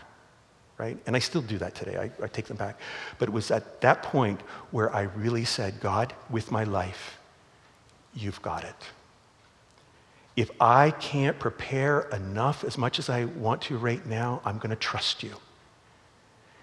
right? 0.82 0.98
And 1.06 1.14
I 1.14 1.20
still 1.20 1.42
do 1.42 1.58
that 1.58 1.76
today. 1.76 1.96
I, 1.96 2.24
I 2.24 2.26
take 2.26 2.46
them 2.46 2.56
back. 2.56 2.76
But 3.18 3.28
it 3.28 3.32
was 3.32 3.52
at 3.52 3.80
that 3.82 4.02
point 4.02 4.40
where 4.72 4.92
I 4.92 5.02
really 5.02 5.44
said, 5.44 5.80
God, 5.80 6.12
with 6.28 6.50
my 6.50 6.64
life, 6.64 7.20
you've 8.14 8.42
got 8.42 8.64
it. 8.64 8.74
If 10.34 10.50
I 10.60 10.90
can't 10.90 11.38
prepare 11.38 12.00
enough 12.20 12.64
as 12.64 12.76
much 12.76 12.98
as 12.98 13.08
I 13.08 13.26
want 13.26 13.62
to 13.62 13.78
right 13.78 14.04
now, 14.04 14.40
I'm 14.44 14.58
going 14.58 14.70
to 14.70 14.82
trust 14.90 15.22
you. 15.22 15.34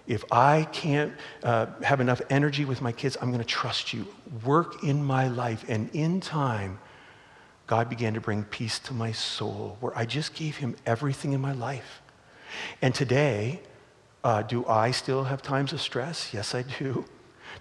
If 0.05 0.25
I 0.33 0.67
can't 0.73 1.13
uh, 1.43 1.67
have 1.81 2.01
enough 2.01 2.21
energy 2.29 2.65
with 2.65 2.81
my 2.81 2.91
kids, 2.91 3.15
I'm 3.21 3.29
going 3.29 3.45
to 3.47 3.53
trust 3.61 3.93
you. 3.93 4.05
Work 4.43 4.83
in 4.83 5.01
my 5.01 5.29
life. 5.29 5.63
And 5.69 5.89
in 5.95 6.19
time, 6.19 6.79
God 7.67 7.87
began 7.87 8.15
to 8.15 8.21
bring 8.21 8.43
peace 8.43 8.79
to 8.79 8.93
my 8.93 9.13
soul 9.13 9.77
where 9.79 9.97
I 9.97 10.05
just 10.05 10.33
gave 10.33 10.57
him 10.57 10.75
everything 10.85 11.31
in 11.31 11.39
my 11.39 11.53
life. 11.53 12.01
And 12.81 12.93
today, 12.93 13.61
uh, 14.23 14.41
do 14.41 14.65
I 14.65 14.91
still 14.91 15.23
have 15.23 15.41
times 15.41 15.73
of 15.73 15.81
stress? 15.81 16.33
Yes, 16.33 16.53
I 16.53 16.63
do. 16.63 17.05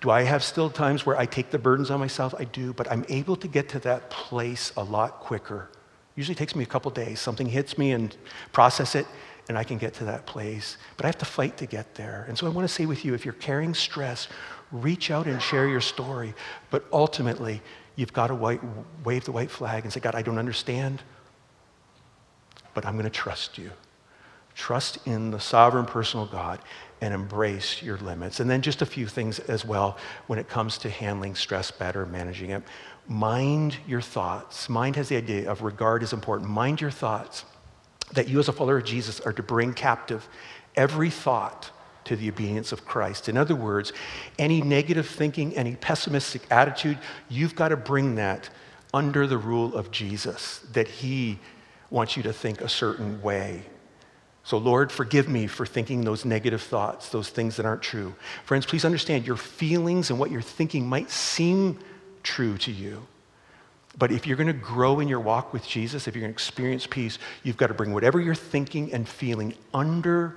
Do 0.01 0.11
I 0.11 0.23
have 0.23 0.43
still 0.43 0.71
times 0.71 1.07
where 1.07 1.19
I 1.19 1.27
take 1.27 1.51
the 1.51 1.59
burdens 1.59 1.91
on 1.91 2.01
myself? 2.01 2.35
I 2.39 2.45
do, 2.45 2.73
but 2.73 2.91
I'm 2.91 3.05
able 3.09 3.37
to 3.37 3.49
get 3.49 3.69
to 3.71 3.79
that 3.81 4.11
place 4.11 4.73
a 4.77 4.83
lot 4.83 5.21
quicker. 5.21 5.71
Usually 6.15 6.35
takes 6.35 6.55
me 6.55 6.63
a 6.65 6.67
couple 6.67 6.91
days. 6.91 7.21
Something 7.21 7.47
hits 7.47 7.79
me 7.79 7.93
and 7.93 8.17
process 8.53 8.95
it, 8.95 9.07
and 9.49 9.57
I 9.57 9.65
can 9.65 9.79
get 9.79 9.95
to 9.95 10.05
that 10.05 10.27
place. 10.27 10.77
But 10.97 11.07
I 11.07 11.09
have 11.09 11.19
to 11.19 11.25
fight 11.25 11.57
to 11.59 11.67
get 11.67 11.95
there. 11.95 12.27
And 12.29 12.37
so 12.37 12.47
I 12.47 12.51
want 12.51 12.69
to 12.69 12.73
say 12.73 12.87
with 12.87 13.05
you 13.05 13.15
if 13.15 13.25
you're 13.25 13.35
carrying 13.35 13.75
stress, 13.75 14.29
reach 14.71 15.11
out 15.11 15.27
and 15.27 15.41
share 15.41 15.67
your 15.69 15.81
story. 15.81 16.35
But 16.71 16.85
ultimately, 16.93 17.63
you've 17.97 18.13
got 18.13 18.29
to 18.29 18.35
white, 18.35 18.61
wave 19.05 19.25
the 19.25 19.33
white 19.33 19.51
flag 19.51 19.85
and 19.85 19.93
say, 19.93 20.01
God, 20.01 20.15
I 20.15 20.23
don't 20.23 20.39
understand, 20.39 21.03
but 22.75 22.85
I'm 22.85 22.95
going 22.95 23.05
to 23.05 23.11
trust 23.11 23.59
you 23.59 23.71
Trust 24.59 24.99
in 25.07 25.31
the 25.31 25.39
sovereign 25.39 25.87
personal 25.87 26.27
God 26.27 26.59
and 27.01 27.15
embrace 27.15 27.81
your 27.81 27.97
limits. 27.99 28.41
And 28.41 28.51
then 28.51 28.61
just 28.61 28.83
a 28.83 28.87
few 28.87 29.07
things 29.07 29.39
as 29.39 29.65
well 29.65 29.97
when 30.27 30.37
it 30.41 30.49
comes 30.49 30.79
to 30.79 30.91
handling 30.91 31.37
stress 31.37 31.71
better, 31.71 32.05
managing 32.05 32.51
it. 32.51 32.65
Mind 33.07 33.77
your 33.87 34.01
thoughts. 34.01 34.69
Mind 34.69 34.97
has 34.97 35.09
the 35.09 35.17
idea 35.17 35.49
of 35.49 35.63
regard 35.63 36.03
is 36.03 36.13
important. 36.13 36.51
Mind 36.51 36.81
your 36.81 36.91
thoughts 36.91 37.45
that 38.15 38.27
you, 38.27 38.41
as 38.41 38.49
a 38.49 38.53
follower 38.53 38.79
of 38.79 38.85
Jesus, 38.85 39.21
are 39.21 39.33
to 39.33 39.45
bring 39.45 39.75
captive 39.75 40.29
every 40.75 41.09
thought 41.09 41.71
to 42.03 42.17
the 42.17 42.29
obedience 42.29 42.73
of 42.73 42.85
Christ. 42.85 43.29
In 43.29 43.37
other 43.37 43.55
words, 43.55 43.93
any 44.41 44.61
negative 44.61 45.07
thinking, 45.07 45.57
any 45.57 45.77
pessimistic 45.77 46.43
attitude, 46.51 46.99
you've 47.29 47.55
got 47.55 47.69
to 47.69 47.77
bring 47.77 48.17
that 48.17 48.51
under 48.93 49.29
the 49.29 49.39
rule 49.39 49.77
of 49.77 49.93
Jesus, 49.93 50.67
that 50.73 50.89
He 50.89 51.39
wants 51.91 52.17
you 52.17 52.25
to 52.25 52.33
think 52.33 52.61
a 52.61 52.69
certain 52.69 53.23
way. 53.23 53.63
So, 54.49 54.57
Lord, 54.57 54.91
forgive 54.91 55.29
me 55.29 55.47
for 55.47 55.67
thinking 55.67 56.05
those 56.05 56.25
negative 56.25 56.63
thoughts, 56.63 57.11
those 57.11 57.29
things 57.29 57.57
that 57.57 57.67
aren't 57.67 57.83
true. 57.83 58.15
Friends, 58.47 58.65
please 58.65 58.83
understand 58.83 59.27
your 59.27 59.37
feelings 59.37 60.09
and 60.09 60.19
what 60.19 60.31
you're 60.31 60.41
thinking 60.41 60.87
might 60.87 61.11
seem 61.11 61.79
true 62.23 62.57
to 62.57 62.73
you. 62.73 63.07
But 63.99 64.11
if 64.11 64.27
you're 64.27 64.39
going 64.39 64.47
to 64.47 64.55
grow 64.55 65.01
in 65.01 65.09
your 65.09 65.21
walk 65.21 65.53
with 65.53 65.69
Jesus, 65.69 66.09
if 66.09 66.15
you're 66.15 66.23
going 66.23 66.33
to 66.33 66.35
experience 66.35 66.87
peace, 66.87 67.19
you've 67.43 67.59
got 67.59 67.67
to 67.67 67.75
bring 67.75 67.93
whatever 67.93 68.21
you're 68.21 68.35
thinking 68.35 68.91
and 68.91 69.07
feeling 69.07 69.53
under 69.75 70.35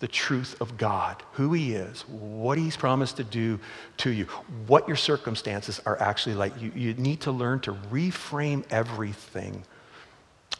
the 0.00 0.08
truth 0.08 0.60
of 0.60 0.76
God, 0.76 1.22
who 1.32 1.54
He 1.54 1.72
is, 1.72 2.02
what 2.02 2.58
He's 2.58 2.76
promised 2.76 3.16
to 3.16 3.24
do 3.24 3.58
to 3.96 4.10
you, 4.10 4.26
what 4.66 4.86
your 4.86 4.96
circumstances 4.98 5.80
are 5.86 5.98
actually 6.02 6.34
like. 6.34 6.60
You, 6.60 6.70
you 6.74 6.92
need 6.92 7.22
to 7.22 7.32
learn 7.32 7.60
to 7.60 7.72
reframe 7.90 8.62
everything 8.68 9.64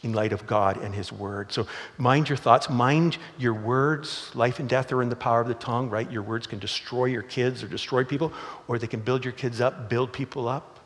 in 0.03 0.13
light 0.13 0.31
of 0.31 0.45
God 0.45 0.77
and 0.77 0.93
His 0.93 1.11
Word. 1.11 1.51
So 1.51 1.67
mind 1.97 2.29
your 2.29 2.37
thoughts, 2.37 2.69
mind 2.69 3.17
your 3.37 3.53
words. 3.53 4.31
Life 4.35 4.59
and 4.59 4.69
death 4.69 4.91
are 4.91 5.01
in 5.01 5.09
the 5.09 5.15
power 5.15 5.41
of 5.41 5.47
the 5.47 5.55
tongue, 5.55 5.89
right? 5.89 6.09
Your 6.11 6.21
words 6.21 6.47
can 6.47 6.59
destroy 6.59 7.05
your 7.05 7.23
kids 7.23 7.63
or 7.63 7.67
destroy 7.67 8.03
people, 8.03 8.31
or 8.67 8.77
they 8.77 8.87
can 8.87 8.99
build 8.99 9.25
your 9.25 9.33
kids 9.33 9.59
up, 9.59 9.89
build 9.89 10.13
people 10.13 10.47
up. 10.47 10.79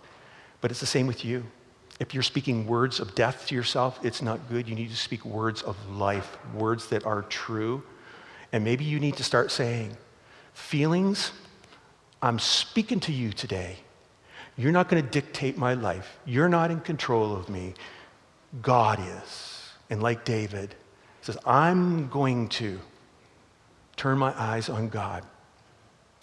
But 0.62 0.71
it's 0.71 0.80
the 0.80 0.86
same 0.86 1.08
with 1.08 1.26
you. 1.26 1.43
If 2.00 2.13
you're 2.13 2.24
speaking 2.24 2.65
words 2.65 3.00
of 3.00 3.13
death 3.13 3.47
to 3.47 3.56
yourself, 3.56 4.00
it's 4.04 4.21
not 4.21 4.50
good. 4.50 4.67
You 4.67 4.76
need 4.76 4.89
to 4.89 4.95
speak 4.95 5.24
words 5.24 5.62
of 5.62 5.78
life, 5.89 6.38
words 6.56 6.88
that 6.88 7.06
are 7.06 7.21
true. 7.24 7.84
And 8.52 8.63
maybe 8.63 8.84
you 8.84 9.00
need 9.00 9.17
to 9.17 9.24
start 9.24 9.52
saying, 9.52 9.97
Feelings, 10.54 11.32
I'm 12.21 12.39
speaking 12.39 13.00
to 13.02 13.12
you 13.12 13.32
today. 13.32 13.78
You're 14.58 14.71
not 14.71 14.89
going 14.89 15.04
to 15.04 15.10
dictate 15.10 15.58
my 15.58 15.74
life. 15.74 16.19
You're 16.26 16.50
not 16.50 16.71
in 16.71 16.82
control 16.82 17.36
of 17.36 17.50
me. 17.50 17.74
God 18.61 18.99
is. 18.99 19.69
And 19.89 20.01
like 20.01 20.25
David, 20.25 20.75
says, 21.21 21.37
I'm 21.45 22.07
going 22.09 22.49
to 22.49 22.79
turn 23.95 24.17
my 24.17 24.33
eyes 24.39 24.69
on 24.69 24.89
God. 24.89 25.23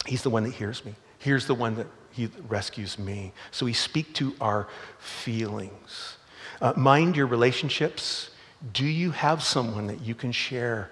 He's 0.05 0.23
the 0.23 0.29
one 0.29 0.43
that 0.43 0.53
hears 0.53 0.83
me. 0.85 0.95
Here's 1.17 1.45
the 1.45 1.55
one 1.55 1.75
that 1.75 1.87
he 2.11 2.29
rescues 2.47 2.97
me. 2.99 3.31
So 3.51 3.65
we 3.65 3.73
speak 3.73 4.13
to 4.15 4.35
our 4.41 4.67
feelings. 4.99 6.17
Uh, 6.61 6.73
mind 6.75 7.15
your 7.15 7.27
relationships. 7.27 8.31
Do 8.73 8.85
you 8.85 9.11
have 9.11 9.41
someone 9.43 9.87
that 9.87 10.01
you 10.01 10.15
can 10.15 10.31
share 10.31 10.91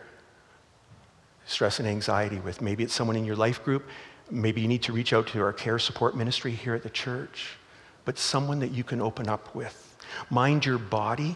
stress 1.45 1.80
and 1.80 1.88
anxiety 1.88 2.39
with? 2.39 2.62
Maybe 2.62 2.84
it's 2.84 2.93
someone 2.93 3.15
in 3.15 3.26
your 3.26 3.36
life 3.36 3.63
group. 3.63 3.86
Maybe 4.30 4.62
you 4.62 4.67
need 4.67 4.84
to 4.84 4.93
reach 4.93 5.13
out 5.13 5.28
to 5.28 5.41
our 5.41 5.54
care 5.54 5.80
support 5.80 6.15
ministry 6.15 6.52
here 6.52 6.76
at 6.76 6.84
the 6.84 6.89
church, 6.89 7.58
but 8.06 8.17
someone 8.17 8.60
that 8.60 8.71
you 8.71 8.84
can 8.84 9.02
open 9.02 9.28
up 9.28 9.54
with. 9.56 9.87
Mind 10.30 10.65
your 10.65 10.78
body. 10.78 11.36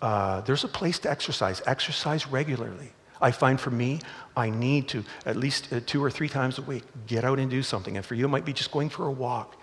Uh, 0.00 0.40
there's 0.42 0.64
a 0.64 0.68
place 0.68 0.98
to 1.00 1.10
exercise. 1.10 1.62
Exercise 1.66 2.26
regularly. 2.26 2.92
I 3.20 3.32
find 3.32 3.60
for 3.60 3.70
me, 3.70 4.00
I 4.36 4.50
need 4.50 4.88
to, 4.88 5.04
at 5.26 5.36
least 5.36 5.72
uh, 5.72 5.80
two 5.84 6.02
or 6.02 6.10
three 6.10 6.28
times 6.28 6.58
a 6.58 6.62
week, 6.62 6.84
get 7.06 7.24
out 7.24 7.38
and 7.38 7.50
do 7.50 7.62
something. 7.62 7.96
And 7.96 8.06
for 8.06 8.14
you, 8.14 8.24
it 8.24 8.28
might 8.28 8.44
be 8.44 8.52
just 8.52 8.70
going 8.70 8.88
for 8.88 9.06
a 9.06 9.10
walk. 9.10 9.56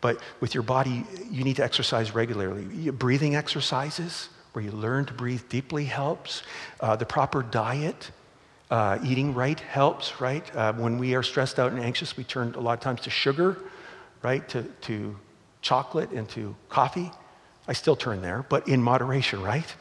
But 0.00 0.20
with 0.40 0.54
your 0.54 0.62
body, 0.62 1.04
you 1.30 1.44
need 1.44 1.56
to 1.56 1.64
exercise 1.64 2.14
regularly. 2.14 2.90
Breathing 2.90 3.34
exercises, 3.36 4.28
where 4.52 4.64
you 4.64 4.70
learn 4.72 5.04
to 5.06 5.12
breathe 5.12 5.42
deeply, 5.48 5.84
helps. 5.84 6.42
Uh, 6.80 6.96
the 6.96 7.06
proper 7.06 7.42
diet, 7.42 8.10
uh, 8.70 8.98
eating 9.04 9.34
right 9.34 9.58
helps, 9.58 10.20
right? 10.20 10.54
Uh, 10.56 10.72
when 10.74 10.98
we 10.98 11.14
are 11.14 11.22
stressed 11.22 11.58
out 11.58 11.72
and 11.72 11.80
anxious, 11.80 12.16
we 12.16 12.24
turn 12.24 12.54
a 12.54 12.60
lot 12.60 12.74
of 12.74 12.80
times 12.80 13.00
to 13.02 13.10
sugar, 13.10 13.58
right? 14.22 14.48
To, 14.50 14.62
to 14.62 15.16
chocolate 15.60 16.10
and 16.10 16.28
to 16.30 16.54
coffee. 16.68 17.10
I 17.68 17.72
still 17.72 17.96
turn 17.96 18.22
there, 18.22 18.44
but 18.48 18.68
in 18.68 18.82
moderation, 18.82 19.42
right? 19.42 19.72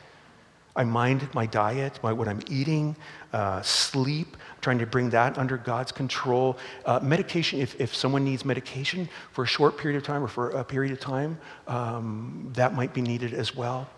I 0.75 0.83
mind 0.85 1.27
my 1.33 1.45
diet, 1.45 1.99
my, 2.01 2.13
what 2.13 2.27
I'm 2.27 2.41
eating, 2.49 2.95
uh, 3.33 3.61
sleep, 3.61 4.37
trying 4.61 4.79
to 4.79 4.85
bring 4.85 5.09
that 5.09 5.37
under 5.37 5.57
God's 5.57 5.91
control. 5.91 6.57
Uh, 6.85 6.99
medication, 7.01 7.59
if, 7.59 7.79
if 7.81 7.93
someone 7.93 8.23
needs 8.23 8.45
medication 8.45 9.09
for 9.31 9.43
a 9.43 9.47
short 9.47 9.77
period 9.77 9.97
of 9.97 10.03
time 10.03 10.23
or 10.23 10.27
for 10.27 10.51
a 10.51 10.63
period 10.63 10.93
of 10.93 10.99
time, 10.99 11.37
um, 11.67 12.49
that 12.53 12.73
might 12.73 12.93
be 12.93 13.01
needed 13.01 13.33
as 13.33 13.55
well. 13.55 13.89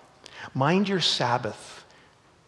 Mind 0.56 0.90
your 0.90 1.02
Sabbath, 1.02 1.86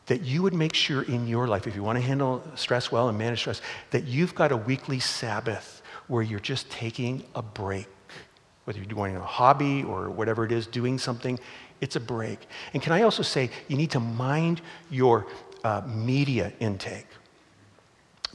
that 0.08 0.22
you 0.22 0.42
would 0.42 0.54
make 0.54 0.74
sure 0.74 1.04
in 1.04 1.28
your 1.28 1.48
life, 1.48 1.68
if 1.68 1.76
you 1.76 1.84
want 1.84 1.98
to 1.98 2.02
handle 2.02 2.44
stress 2.56 2.92
well 2.92 3.10
and 3.10 3.18
manage 3.18 3.40
stress, 3.40 3.62
that 3.92 4.06
you've 4.06 4.34
got 4.34 4.52
a 4.52 4.58
weekly 4.58 5.00
Sabbath 5.00 5.84
where 6.08 6.24
you're 6.24 6.40
just 6.40 6.70
taking 6.70 7.24
a 7.36 7.42
break 7.42 7.88
whether 8.66 8.80
you're 8.80 8.88
doing 8.88 9.16
a 9.16 9.22
hobby 9.22 9.84
or 9.84 10.10
whatever 10.10 10.44
it 10.44 10.52
is, 10.52 10.68
doing 10.68 10.98
something, 10.98 11.40
it's 11.82 11.96
a 11.96 12.00
break. 12.00 12.40
And 12.74 12.82
can 12.82 12.94
I 12.94 13.04
also 13.04 13.24
say, 13.24 13.50
you 13.68 13.78
need 13.78 13.92
to 13.92 14.00
mind 14.00 14.62
your 14.90 15.28
uh, 15.64 15.82
media 15.88 16.54
intake. 16.60 17.08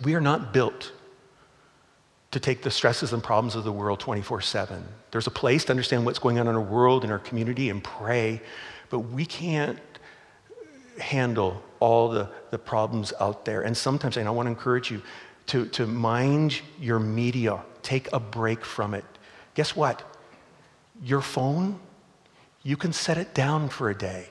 We 0.02 0.14
are 0.14 0.20
not 0.20 0.52
built 0.52 0.92
to 2.30 2.40
take 2.40 2.62
the 2.62 2.70
stresses 2.70 3.12
and 3.12 3.22
problems 3.22 3.54
of 3.56 3.64
the 3.64 3.72
world 3.72 4.00
24 4.00 4.40
7. 4.40 4.84
There's 5.10 5.26
a 5.26 5.32
place 5.32 5.64
to 5.66 5.72
understand 5.72 6.04
what's 6.04 6.18
going 6.18 6.38
on 6.38 6.46
in 6.46 6.54
our 6.54 6.60
world, 6.60 7.04
in 7.04 7.10
our 7.10 7.18
community, 7.18 7.70
and 7.70 7.82
pray, 7.82 8.40
but 8.88 9.00
we 9.00 9.26
can't 9.26 9.78
handle 10.98 11.62
all 11.80 12.08
the, 12.08 12.28
the 12.50 12.58
problems 12.58 13.12
out 13.20 13.44
there. 13.44 13.62
And 13.62 13.76
sometimes, 13.76 14.16
and 14.16 14.28
I 14.28 14.30
want 14.30 14.46
to 14.46 14.50
encourage 14.50 14.90
you 14.90 15.02
to, 15.46 15.66
to 15.66 15.86
mind 15.86 16.60
your 16.80 16.98
media, 16.98 17.60
take 17.82 18.12
a 18.12 18.20
break 18.20 18.64
from 18.64 18.94
it. 18.94 19.04
Guess 19.54 19.74
what? 19.74 20.02
Your 21.02 21.20
phone, 21.20 21.78
you 22.62 22.76
can 22.76 22.92
set 22.92 23.18
it 23.18 23.34
down 23.34 23.68
for 23.68 23.90
a 23.90 23.94
day. 23.94 24.28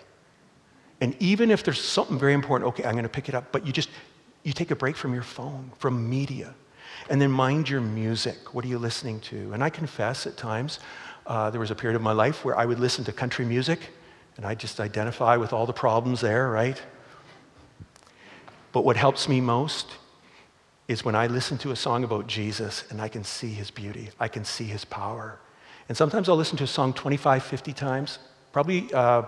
And 1.01 1.15
even 1.19 1.49
if 1.49 1.63
there's 1.63 1.81
something 1.81 2.19
very 2.19 2.33
important, 2.33 2.69
okay, 2.69 2.83
I'm 2.83 2.93
going 2.93 3.03
to 3.03 3.09
pick 3.09 3.29
it 3.29 3.35
up, 3.35 3.51
but 3.51 3.65
you 3.65 3.71
just 3.71 3.89
you 4.43 4.53
take 4.53 4.71
a 4.71 4.75
break 4.75 4.95
from 4.95 5.13
your 5.13 5.23
phone, 5.23 5.71
from 5.77 6.09
media. 6.09 6.53
And 7.09 7.21
then 7.21 7.31
mind 7.31 7.69
your 7.69 7.81
music. 7.81 8.53
What 8.53 8.63
are 8.65 8.67
you 8.67 8.77
listening 8.79 9.19
to? 9.21 9.53
And 9.53 9.63
I 9.63 9.69
confess 9.69 10.27
at 10.27 10.37
times, 10.37 10.79
uh, 11.27 11.49
there 11.49 11.59
was 11.59 11.71
a 11.71 11.75
period 11.75 11.95
of 11.95 12.01
my 12.01 12.11
life 12.11 12.43
where 12.43 12.57
I 12.57 12.65
would 12.65 12.79
listen 12.79 13.03
to 13.05 13.11
country 13.11 13.45
music 13.45 13.79
and 14.37 14.45
I 14.45 14.55
just 14.55 14.79
identify 14.79 15.35
with 15.35 15.53
all 15.53 15.65
the 15.65 15.73
problems 15.73 16.21
there, 16.21 16.49
right? 16.49 16.81
But 18.71 18.85
what 18.85 18.95
helps 18.95 19.27
me 19.27 19.41
most 19.41 19.87
is 20.87 21.03
when 21.03 21.15
I 21.15 21.27
listen 21.27 21.57
to 21.59 21.71
a 21.71 21.75
song 21.75 22.03
about 22.03 22.27
Jesus 22.27 22.83
and 22.89 23.01
I 23.01 23.07
can 23.07 23.23
see 23.23 23.49
his 23.49 23.69
beauty, 23.69 24.09
I 24.19 24.27
can 24.27 24.45
see 24.45 24.63
his 24.63 24.85
power. 24.85 25.39
And 25.89 25.97
sometimes 25.97 26.29
I'll 26.29 26.37
listen 26.37 26.57
to 26.57 26.63
a 26.63 26.67
song 26.67 26.93
25, 26.93 27.43
50 27.43 27.73
times. 27.73 28.19
Probably 28.53 28.93
uh, 28.93 29.23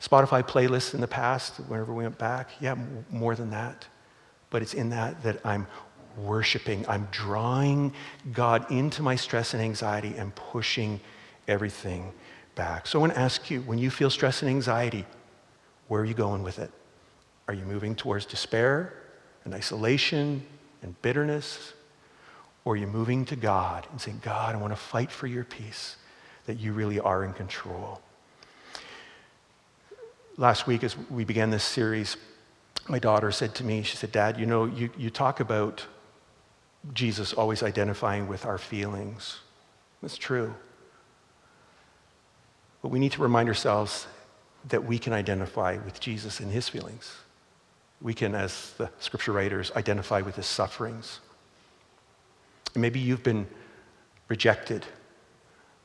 Spotify 0.00 0.46
playlists 0.46 0.94
in 0.94 1.00
the 1.00 1.08
past, 1.08 1.56
whenever 1.66 1.92
we 1.92 2.04
went 2.04 2.18
back. 2.18 2.50
Yeah, 2.60 2.76
more 3.10 3.34
than 3.34 3.50
that. 3.50 3.86
But 4.50 4.62
it's 4.62 4.74
in 4.74 4.90
that 4.90 5.22
that 5.22 5.40
I'm 5.44 5.66
worshiping. 6.16 6.84
I'm 6.88 7.08
drawing 7.10 7.92
God 8.32 8.70
into 8.70 9.02
my 9.02 9.16
stress 9.16 9.54
and 9.54 9.62
anxiety 9.62 10.14
and 10.16 10.32
pushing 10.34 11.00
everything 11.48 12.12
back. 12.54 12.86
So 12.86 12.98
I 12.98 13.00
want 13.00 13.14
to 13.14 13.18
ask 13.18 13.50
you 13.50 13.62
when 13.62 13.78
you 13.78 13.90
feel 13.90 14.10
stress 14.10 14.42
and 14.42 14.50
anxiety, 14.50 15.06
where 15.88 16.02
are 16.02 16.04
you 16.04 16.14
going 16.14 16.42
with 16.42 16.58
it? 16.58 16.70
Are 17.48 17.54
you 17.54 17.64
moving 17.64 17.94
towards 17.94 18.26
despair 18.26 18.94
and 19.44 19.54
isolation 19.54 20.46
and 20.82 21.00
bitterness? 21.02 21.72
Or 22.64 22.74
are 22.74 22.76
you 22.76 22.86
moving 22.86 23.24
to 23.26 23.36
God 23.36 23.86
and 23.90 24.00
saying, 24.00 24.20
God, 24.22 24.54
I 24.54 24.58
want 24.58 24.72
to 24.72 24.78
fight 24.78 25.10
for 25.10 25.26
your 25.26 25.44
peace, 25.44 25.96
that 26.46 26.58
you 26.58 26.72
really 26.72 26.98
are 26.98 27.24
in 27.24 27.32
control? 27.32 28.00
Last 30.36 30.66
week, 30.66 30.82
as 30.82 30.96
we 31.10 31.24
began 31.24 31.50
this 31.50 31.64
series, 31.64 32.16
my 32.88 32.98
daughter 32.98 33.30
said 33.30 33.54
to 33.56 33.64
me, 33.64 33.82
she 33.82 33.96
said, 33.96 34.12
Dad, 34.12 34.38
you 34.38 34.46
know, 34.46 34.64
you, 34.64 34.90
you 34.96 35.10
talk 35.10 35.40
about 35.40 35.86
Jesus 36.92 37.32
always 37.32 37.62
identifying 37.62 38.28
with 38.28 38.44
our 38.44 38.58
feelings. 38.58 39.40
That's 40.02 40.16
true. 40.16 40.54
But 42.82 42.88
we 42.88 42.98
need 42.98 43.12
to 43.12 43.22
remind 43.22 43.48
ourselves 43.48 44.06
that 44.68 44.84
we 44.84 44.98
can 44.98 45.12
identify 45.12 45.78
with 45.84 46.00
Jesus 46.00 46.40
and 46.40 46.50
his 46.50 46.68
feelings. 46.68 47.14
We 48.02 48.12
can, 48.12 48.34
as 48.34 48.74
the 48.76 48.90
scripture 48.98 49.32
writers, 49.32 49.72
identify 49.76 50.20
with 50.20 50.36
his 50.36 50.46
sufferings. 50.46 51.20
And 52.74 52.82
maybe 52.82 53.00
you've 53.00 53.22
been 53.22 53.46
rejected 54.28 54.84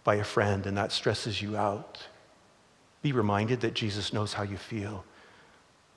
by 0.04 0.16
a 0.16 0.24
friend 0.24 0.66
and 0.66 0.78
that 0.78 0.92
stresses 0.92 1.42
you 1.42 1.56
out. 1.56 2.00
Be 3.02 3.12
reminded 3.12 3.62
that 3.62 3.74
Jesus 3.74 4.12
knows 4.12 4.34
how 4.34 4.44
you 4.44 4.58
feel. 4.58 5.06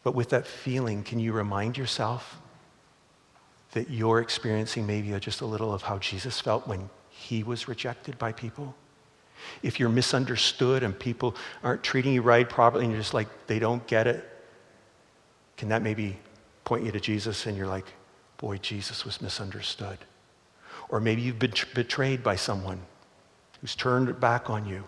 But 0.03 0.15
with 0.15 0.31
that 0.31 0.47
feeling, 0.47 1.03
can 1.03 1.19
you 1.19 1.33
remind 1.33 1.79
yourself 1.79 2.39
that 3.73 3.91
you're 3.91 4.21
experiencing 4.21 4.87
maybe 4.87 5.19
just 5.19 5.41
a 5.41 5.47
little 5.47 5.73
of 5.73 5.83
how 5.83 5.99
Jesus 5.99 6.41
felt 6.41 6.67
when 6.67 6.91
he 7.09 7.43
was 7.43 7.69
rejected 7.69 8.19
by 8.19 8.33
people? 8.33 8.75
If 9.63 9.81
you're 9.81 9.89
misunderstood 9.89 10.83
and 10.83 10.97
people 10.97 11.35
aren't 11.63 11.83
treating 11.83 12.13
you 12.13 12.23
right 12.23 12.49
properly 12.49 12.85
and 12.85 12.93
you're 12.93 13.01
just 13.01 13.15
like, 13.15 13.29
they 13.47 13.59
don't 13.59 13.85
get 13.87 14.07
it, 14.07 14.29
can 15.57 15.69
that 15.71 15.83
maybe 15.83 16.19
point 16.65 16.85
you 16.85 16.93
to 16.93 17.01
Jesus 17.01 17.47
and 17.47 17.57
you're 17.57 17.67
like, 17.67 17.87
boy, 18.37 18.59
Jesus 18.59 19.05
was 19.05 19.23
misunderstood? 19.23 19.99
Or 20.93 21.01
maybe 21.01 21.23
you've 21.23 21.39
been 21.39 21.55
betrayed 21.75 22.23
by 22.23 22.37
someone 22.37 22.81
who's 23.61 23.75
turned 23.75 24.21
back 24.21 24.51
on 24.51 24.67
you. 24.67 24.85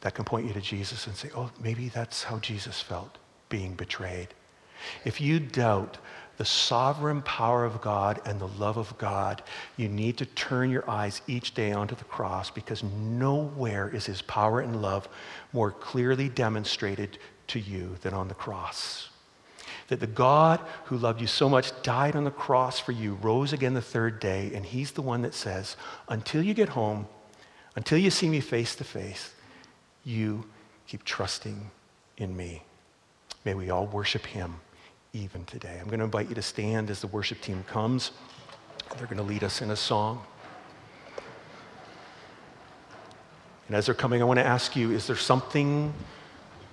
That 0.00 0.14
can 0.14 0.24
point 0.24 0.46
you 0.46 0.52
to 0.52 0.60
Jesus 0.60 1.08
and 1.08 1.16
say, 1.16 1.30
oh, 1.34 1.50
maybe 1.60 1.88
that's 1.88 2.22
how 2.22 2.38
Jesus 2.38 2.80
felt 2.80 3.18
being 3.48 3.74
betrayed. 3.74 4.28
If 5.04 5.20
you 5.20 5.40
doubt 5.40 5.98
the 6.36 6.44
sovereign 6.44 7.22
power 7.22 7.64
of 7.64 7.80
God 7.80 8.20
and 8.24 8.38
the 8.38 8.46
love 8.46 8.76
of 8.76 8.96
God, 8.96 9.42
you 9.76 9.88
need 9.88 10.16
to 10.18 10.26
turn 10.26 10.70
your 10.70 10.88
eyes 10.88 11.20
each 11.26 11.52
day 11.54 11.72
onto 11.72 11.96
the 11.96 12.04
cross 12.04 12.48
because 12.48 12.84
nowhere 12.84 13.88
is 13.92 14.06
his 14.06 14.22
power 14.22 14.60
and 14.60 14.80
love 14.80 15.08
more 15.52 15.72
clearly 15.72 16.28
demonstrated 16.28 17.18
to 17.48 17.58
you 17.58 17.96
than 18.02 18.14
on 18.14 18.28
the 18.28 18.34
cross. 18.34 19.08
That 19.88 20.00
the 20.00 20.06
God 20.06 20.60
who 20.84 20.96
loved 20.96 21.20
you 21.20 21.26
so 21.26 21.48
much 21.48 21.72
died 21.82 22.14
on 22.14 22.24
the 22.24 22.30
cross 22.30 22.78
for 22.78 22.92
you, 22.92 23.14
rose 23.22 23.52
again 23.52 23.74
the 23.74 23.82
third 23.82 24.20
day, 24.20 24.52
and 24.54 24.64
he's 24.64 24.92
the 24.92 25.02
one 25.02 25.22
that 25.22 25.34
says, 25.34 25.76
until 26.08 26.42
you 26.42 26.54
get 26.54 26.70
home, 26.70 27.06
until 27.74 27.98
you 27.98 28.10
see 28.10 28.28
me 28.28 28.40
face 28.40 28.76
to 28.76 28.84
face, 28.84 29.34
you 30.04 30.44
keep 30.86 31.04
trusting 31.04 31.70
in 32.16 32.36
me. 32.36 32.62
May 33.44 33.54
we 33.54 33.70
all 33.70 33.86
worship 33.86 34.26
him 34.26 34.60
even 35.12 35.44
today. 35.44 35.78
I'm 35.80 35.86
going 35.86 36.00
to 36.00 36.04
invite 36.04 36.28
you 36.28 36.34
to 36.34 36.42
stand 36.42 36.90
as 36.90 37.00
the 37.00 37.06
worship 37.06 37.40
team 37.40 37.64
comes. 37.66 38.10
They're 38.96 39.06
going 39.06 39.18
to 39.18 39.22
lead 39.22 39.44
us 39.44 39.62
in 39.62 39.70
a 39.70 39.76
song. 39.76 40.22
And 43.68 43.76
as 43.76 43.86
they're 43.86 43.94
coming, 43.94 44.22
I 44.22 44.24
want 44.24 44.38
to 44.38 44.46
ask 44.46 44.74
you 44.76 44.90
is 44.90 45.06
there 45.06 45.16
something 45.16 45.92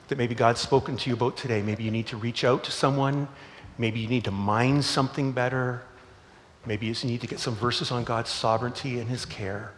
that 0.08 0.18
maybe 0.18 0.36
God's 0.36 0.62
spoken 0.62 0.98
to 0.98 1.10
you 1.10 1.16
about 1.16 1.38
today? 1.38 1.62
Maybe 1.62 1.84
you 1.84 1.92
need 1.92 2.08
to 2.08 2.18
reach 2.18 2.44
out 2.44 2.64
to 2.66 2.72
someone. 2.72 3.28
Maybe 3.78 4.00
you 4.00 4.08
need 4.08 4.24
to 4.26 4.32
mind 4.32 4.86
something 4.86 5.32
better. 5.32 5.82
Maybe 6.66 6.88
you 6.88 6.96
need 7.04 7.22
to 7.22 7.28
get 7.28 7.40
some 7.40 7.56
verses 7.56 7.92
on 7.92 8.04
God's 8.04 8.30
sovereignty 8.30 9.00
and 9.00 9.10
his 9.10 9.26
care. 9.26 9.74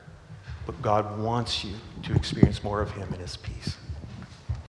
But 0.65 0.81
God 0.81 1.19
wants 1.19 1.63
you 1.63 1.73
to 2.03 2.15
experience 2.15 2.63
more 2.63 2.81
of 2.81 2.91
him 2.91 3.07
and 3.11 3.21
his 3.21 3.37
peace. 3.37 3.77